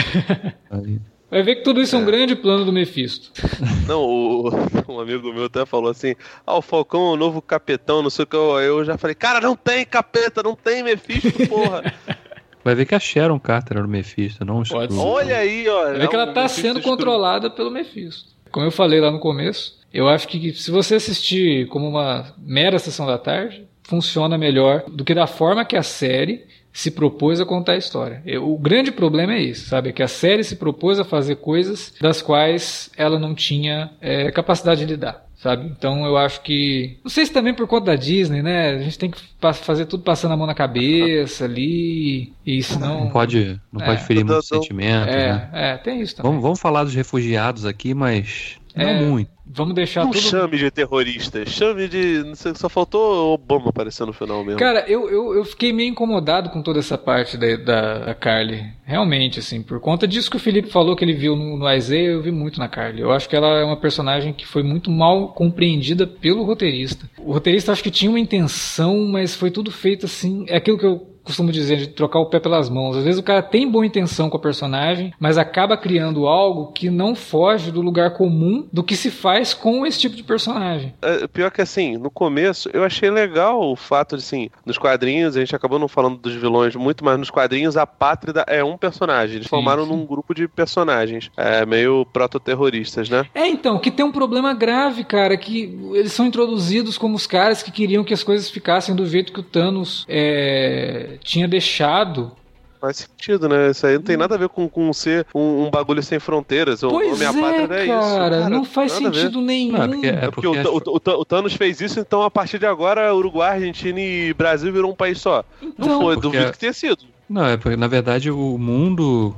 [0.72, 1.00] Aí...
[1.30, 3.32] Vai ver que tudo isso é, é um grande plano do Mephisto.
[3.88, 4.50] Não, o,
[4.88, 8.24] um amigo meu até falou assim: Ah, o Falcão é o novo capetão, não sei
[8.24, 8.36] o que.
[8.36, 11.94] Eu, eu já falei, cara, não tem capeta, não tem Mephisto, porra.
[12.64, 15.00] Vai ver que a Sharon Carter era o Mephisto, não Pode ser.
[15.00, 15.92] Olha aí, olha.
[15.92, 18.30] Vai ver que ela tá sendo controlada pelo Mephisto.
[18.52, 22.80] Como eu falei lá no começo, eu acho que se você assistir como uma mera
[22.80, 27.46] sessão da tarde, funciona melhor do que da forma que a série se propôs a
[27.46, 28.22] contar a história.
[28.42, 29.90] O grande problema é isso, sabe?
[29.90, 34.32] É que a série se propôs a fazer coisas das quais ela não tinha é,
[34.32, 35.66] capacidade de lidar sabe?
[35.68, 36.98] Então eu acho que.
[37.04, 38.72] Não sei se também por conta da Disney, né?
[38.72, 39.20] A gente tem que
[39.54, 42.32] fazer tudo passando a mão na cabeça ali.
[42.46, 43.06] E senão.
[43.06, 45.14] Não pode, não é, pode ferir muitos sentimentos.
[45.14, 45.50] É, né?
[45.54, 46.30] é, tem isso também.
[46.30, 48.59] Vamos, vamos falar dos refugiados aqui, mas.
[48.76, 49.32] Não é, muito.
[49.52, 50.22] Vamos deixar não tudo...
[50.22, 52.24] chame de terrorista, chame de.
[52.36, 54.60] Só faltou Obama aparecer no final mesmo.
[54.60, 58.64] Cara, eu, eu, eu fiquei meio incomodado com toda essa parte da, da, da, Carly.
[58.86, 62.12] Realmente, assim, por conta disso que o Felipe falou que ele viu no, no Isaiah,
[62.12, 63.02] eu vi muito na Carly.
[63.02, 67.10] Eu acho que ela é uma personagem que foi muito mal compreendida pelo roteirista.
[67.18, 70.46] O roteirista acho que tinha uma intenção, mas foi tudo feito assim.
[70.48, 72.98] É aquilo que eu costumo dizer, de trocar o pé pelas mãos.
[72.98, 76.90] Às vezes o cara tem boa intenção com a personagem, mas acaba criando algo que
[76.90, 80.94] não foge do lugar comum do que se faz com esse tipo de personagem.
[81.02, 85.38] É, pior que assim, no começo eu achei legal o fato de, assim, nos quadrinhos,
[85.38, 88.78] a gente acabou não falando dos vilões muito, mas nos quadrinhos a Pátrida é um
[88.78, 89.36] personagem.
[89.36, 89.92] Eles sim, formaram sim.
[89.92, 93.26] num grupo de personagens, é, meio proto-terroristas, né?
[93.36, 97.62] É, então, que tem um problema grave, cara, que eles são introduzidos como os caras
[97.62, 102.32] que queriam que as coisas ficassem do jeito que o Thanos é, tinha deixado
[102.80, 103.72] Faz sentido, né?
[103.72, 106.80] Isso aí não tem nada a ver com, com ser um, um bagulho sem fronteiras.
[106.80, 108.16] Pois minha é, pátria é isso.
[108.16, 109.74] Cara, não faz sentido nenhum.
[109.74, 112.32] Não, é porque, é porque, é porque o, o, o, Thanos fez isso, então a
[112.32, 115.44] partir de agora Uruguai, Argentina e Brasil virou um país só.
[115.62, 117.04] Então, não foi, duvido que tenha sido.
[117.30, 119.36] Não, é porque na verdade o mundo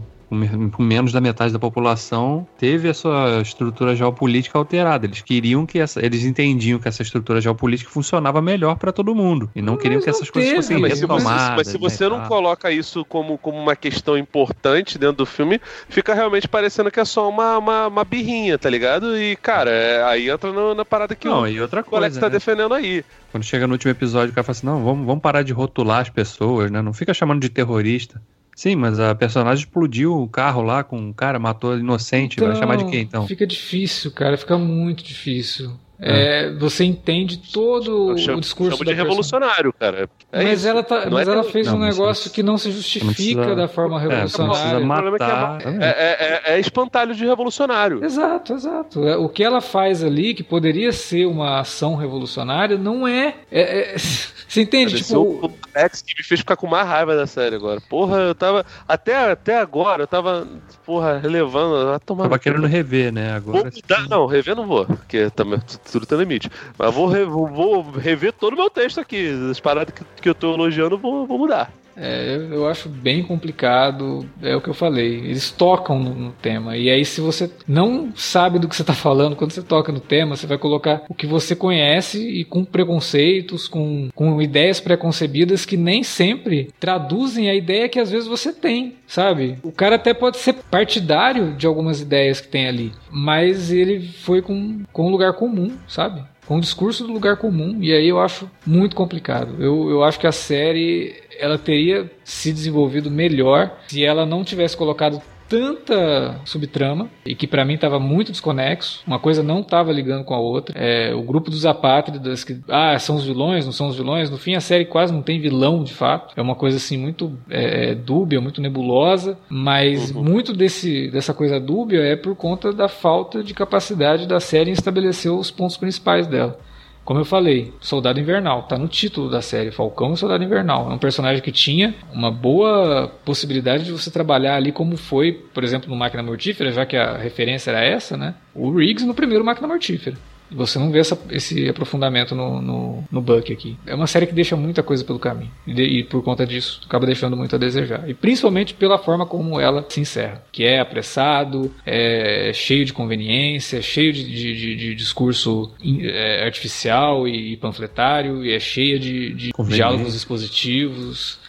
[0.71, 5.05] com menos da metade da população, teve a sua estrutura geopolítica alterada.
[5.05, 9.49] Eles queriam que essa, eles entendiam que essa estrutura geopolítica funcionava melhor para todo mundo
[9.53, 11.57] e não mas queriam que essas coisas fossem mas retomadas.
[11.57, 15.59] Mas se você né, não coloca isso como, como uma questão importante dentro do filme,
[15.89, 19.17] fica realmente parecendo que é só uma, uma, uma birrinha, tá ligado?
[19.17, 21.97] E, cara, é, aí entra no, na parada que não, o, e outra coisa, o
[21.97, 22.33] Alex tá né?
[22.33, 23.03] defendendo aí.
[23.31, 26.01] Quando chega no último episódio, o cara fala assim: não, vamos, vamos parar de rotular
[26.01, 26.81] as pessoas, né?
[26.81, 28.21] Não fica chamando de terrorista.
[28.55, 32.35] Sim, mas a personagem explodiu o carro lá com um cara, matou inocente.
[32.35, 33.27] Então, vai chamar de quê então?
[33.27, 34.37] Fica difícil, cara.
[34.37, 35.71] Fica muito difícil.
[36.03, 40.09] É, é, você entende todo chamo, o discurso chamo de revolucionário, cara.
[40.31, 40.67] É mas isso.
[40.67, 43.67] ela, tá, mas é ela fez não, um negócio que não se justifica não da
[43.67, 44.77] forma revolucionária.
[44.77, 45.59] É, matar.
[45.79, 48.03] É, é, espantalho de revolucionário.
[48.03, 48.99] Exato, exato.
[48.99, 53.35] O que ela faz ali, que poderia ser uma ação revolucionária, não é.
[54.47, 55.03] você entende?
[55.03, 57.79] Tipo, o X que me fez ficar com mais raiva da série agora.
[57.79, 58.65] Porra, eu tava.
[58.87, 60.47] Até, até agora, eu tava,
[60.83, 61.99] porra, relevando.
[61.99, 63.33] Tava querendo rever, né?
[63.33, 63.69] Agora.
[64.09, 64.85] Não, rever não vou.
[64.85, 65.59] Porque também
[65.91, 66.49] tudo tem limite.
[66.77, 69.29] Mas vou, re, vou rever todo o meu texto aqui.
[69.49, 71.71] As paradas que, que eu tô elogiando, vou, vou mudar.
[71.95, 75.15] É, eu acho bem complicado, é o que eu falei.
[75.15, 76.77] Eles tocam no, no, tema.
[76.77, 79.99] E aí, se você não sabe do que você está falando, quando você toca no
[79.99, 85.65] tema, você vai colocar o que você conhece e com preconceitos, com, com ideias preconcebidas
[85.65, 89.57] que nem sempre traduzem a ideia que às vezes você tem, sabe?
[89.63, 94.41] O cara até pode ser partidário de algumas ideias que tem ali, mas ele foi
[94.41, 96.23] com, com um lugar comum, sabe?
[96.47, 99.55] com o discurso do lugar comum, e aí eu acho muito complicado.
[99.57, 104.77] Eu, eu acho que a série ela teria se desenvolvido melhor se ela não tivesse
[104.77, 105.21] colocado
[105.51, 109.03] tanta subtrama e que para mim estava muito desconexo.
[109.05, 110.73] Uma coisa não estava ligando com a outra.
[110.79, 114.29] É, o grupo dos apátridas que ah são os vilões, não são os vilões.
[114.29, 116.33] No fim a série quase não tem vilão de fato.
[116.37, 119.37] É uma coisa assim muito é, é dúbia, muito nebulosa.
[119.49, 120.23] Mas uhum.
[120.23, 124.73] muito desse dessa coisa dúbia é por conta da falta de capacidade da série em
[124.73, 126.57] estabelecer os pontos principais dela.
[127.03, 130.91] Como eu falei, Soldado Invernal, tá no título da série, Falcão e Soldado Invernal.
[130.91, 135.63] É um personagem que tinha uma boa possibilidade de você trabalhar ali como foi, por
[135.63, 138.35] exemplo, no Máquina Mortífera, já que a referência era essa, né?
[138.53, 140.15] O Riggs no primeiro Máquina Mortífera.
[140.51, 143.77] Você não vê essa, esse aprofundamento no, no, no, Buck aqui.
[143.85, 145.51] É uma série que deixa muita coisa pelo caminho.
[145.65, 148.09] E, de, e, por conta disso, acaba deixando muito a desejar.
[148.09, 150.43] E principalmente pela forma como ela se encerra.
[150.51, 155.71] Que é apressado, é cheio de conveniência, cheio de, de, de, discurso
[156.03, 161.39] é, artificial e panfletário, e é cheia de, de diálogos expositivos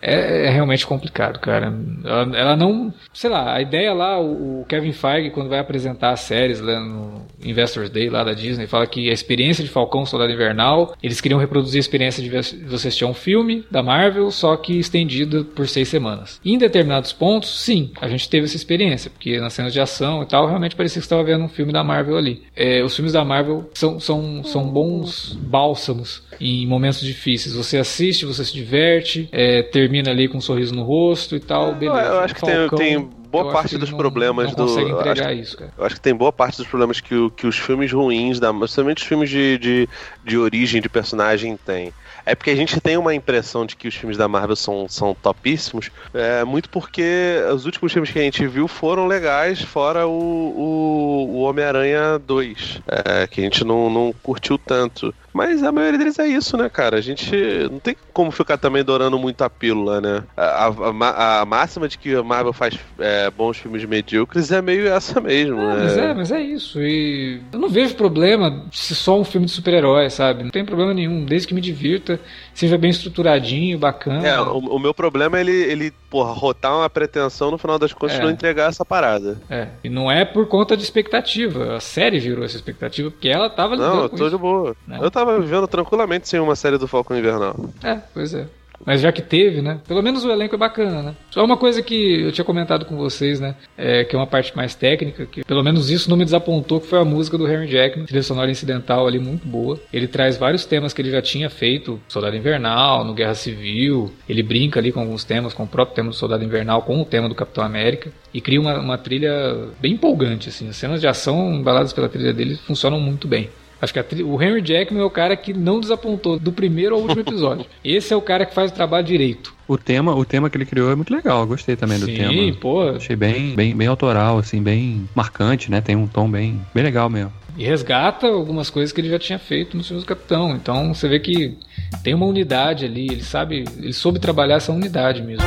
[0.00, 1.72] é, é, realmente complicado, cara.
[2.04, 2.92] Ela, ela, não.
[3.12, 6.80] Sei lá, a ideia lá, o, o, Kevin Feige, quando vai apresentar as séries lá
[6.80, 11.20] no Investors Day lá da Disney, fala que a experiência de Falcão Soldado Invernal, eles
[11.20, 15.66] queriam reproduzir a experiência de você assistir um filme da Marvel, só que estendida por
[15.68, 16.40] seis semanas.
[16.44, 20.26] em determinados pontos, sim, a gente teve essa experiência, porque nas cenas de ação e
[20.26, 22.42] tal, realmente parecia que estava vendo um filme da Marvel ali.
[22.54, 27.54] É, os filmes da Marvel são, são, são bons bálsamos em momentos difíceis.
[27.54, 31.74] Você assiste, você se diverte, é, termina ali com um sorriso no rosto e tal,
[31.74, 32.08] beleza.
[32.08, 34.80] Eu acho que Falcão, tem, tem boa parte dos não, problemas não do.
[34.80, 35.72] Entregar acho, isso, cara.
[35.78, 39.02] Eu acho que tem boa parte dos problemas que, que os filmes ruins, da, principalmente
[39.02, 39.88] os filmes de, de,
[40.24, 41.92] de origem de personagem têm.
[42.24, 45.14] É porque a gente tem uma impressão de que os filmes da Marvel são, são
[45.14, 50.10] topíssimos, é, muito porque os últimos filmes que a gente viu foram legais, fora o,
[50.10, 55.14] o, o Homem-Aranha 2, é, que a gente não, não curtiu tanto.
[55.36, 56.96] Mas a maioria deles é isso, né, cara?
[56.96, 57.30] A gente
[57.70, 60.24] não tem como ficar também adorando muito a pílula, né?
[60.34, 64.88] A, a, a máxima de que a Marvel faz é, bons filmes medíocres é meio
[64.88, 65.82] essa mesmo, é, né?
[65.82, 66.80] Mas é, mas é isso.
[66.80, 70.42] E eu não vejo problema se só um filme de super-herói, sabe?
[70.42, 72.18] Não tem problema nenhum, desde que me divirta,
[72.56, 74.26] seja bem estruturadinho, bacana.
[74.26, 77.92] É, o, o meu problema é ele, ele porra, rotar uma pretensão no final das
[77.92, 78.22] contas é.
[78.22, 79.38] não entregar essa parada.
[79.48, 81.76] É, e não é por conta de expectativa.
[81.76, 84.74] A série virou essa expectativa porque ela tava Não, eu tô de boa.
[84.86, 84.98] Né?
[85.00, 87.54] Eu tava vivendo tranquilamente sem uma série do Falcão Invernal.
[87.84, 88.46] É, pois é.
[88.86, 89.80] Mas já que teve, né?
[89.86, 91.14] Pelo menos o elenco é bacana, né?
[91.30, 93.56] Só uma coisa que eu tinha comentado com vocês, né?
[93.76, 96.86] É, que é uma parte mais técnica, que pelo menos isso não me desapontou, que
[96.86, 99.78] foi a música do Henry Jackman, trilha sonora incidental ali muito boa.
[99.92, 104.42] Ele traz vários temas que ele já tinha feito, Soldado Invernal, no Guerra Civil, ele
[104.42, 107.28] brinca ali com alguns temas, com o próprio tema do Soldado Invernal, com o tema
[107.28, 110.68] do Capitão América, e cria uma, uma trilha bem empolgante, assim.
[110.68, 113.50] As cenas de ação embaladas pela trilha dele funcionam muito bem.
[113.80, 114.22] Acho que tri...
[114.22, 117.66] o Henry Jackman é o cara que não desapontou do primeiro ao último episódio.
[117.84, 119.54] Esse é o cara que faz o trabalho direito.
[119.68, 122.16] O tema, o tema que ele criou é muito legal, eu gostei também do Sim,
[122.16, 122.32] tema.
[122.32, 122.88] Sim, pô.
[122.90, 125.80] Achei bem, bem, bem autoral, assim, bem marcante, né?
[125.80, 127.32] Tem um tom bem, bem legal mesmo.
[127.56, 130.54] E resgata algumas coisas que ele já tinha feito no filmes do Capitão.
[130.54, 131.56] Então você vê que
[132.02, 135.44] tem uma unidade ali, ele sabe, ele soube trabalhar essa unidade mesmo.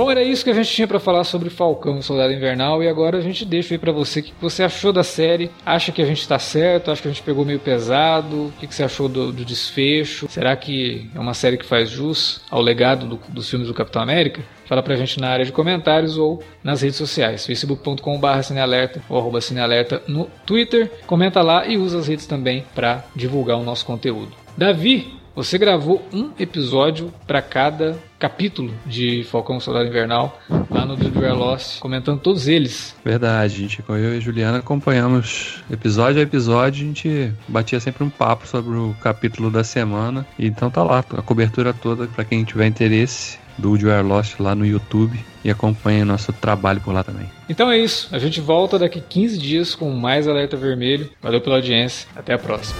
[0.00, 2.88] Bom, era isso que a gente tinha para falar sobre Falcão e Soldado Invernal e
[2.88, 5.50] agora a gente deixa aí para você o que você achou da série.
[5.64, 6.90] Acha que a gente está certo?
[6.90, 8.46] Acha que a gente pegou meio pesado?
[8.46, 10.26] O que você achou do, do desfecho?
[10.30, 14.00] Será que é uma série que faz jus ao legado do, dos filmes do Capitão
[14.00, 14.40] América?
[14.64, 19.42] Fala pra gente na área de comentários ou nas redes sociais, facebook.com.br cinealerta ou arroba
[19.42, 20.90] cinealerta no Twitter.
[21.06, 24.32] Comenta lá e usa as redes também para divulgar o nosso conteúdo.
[24.56, 30.38] Davi, você gravou um episódio para cada capítulo de Falcão Soldado Invernal
[30.70, 32.94] lá no Dude Where Lost, comentando todos eles.
[33.02, 38.10] Verdade, gente, eu e a Juliana acompanhamos episódio a episódio, a gente batia sempre um
[38.10, 40.26] papo sobre o capítulo da semana.
[40.38, 44.54] Então tá lá, a cobertura toda para quem tiver interesse do You Are Lost lá
[44.54, 47.26] no YouTube e acompanhe nosso trabalho por lá também.
[47.48, 51.10] Então é isso, a gente volta daqui 15 dias com mais Alerta Vermelho.
[51.22, 52.78] Valeu pela audiência, até a próxima.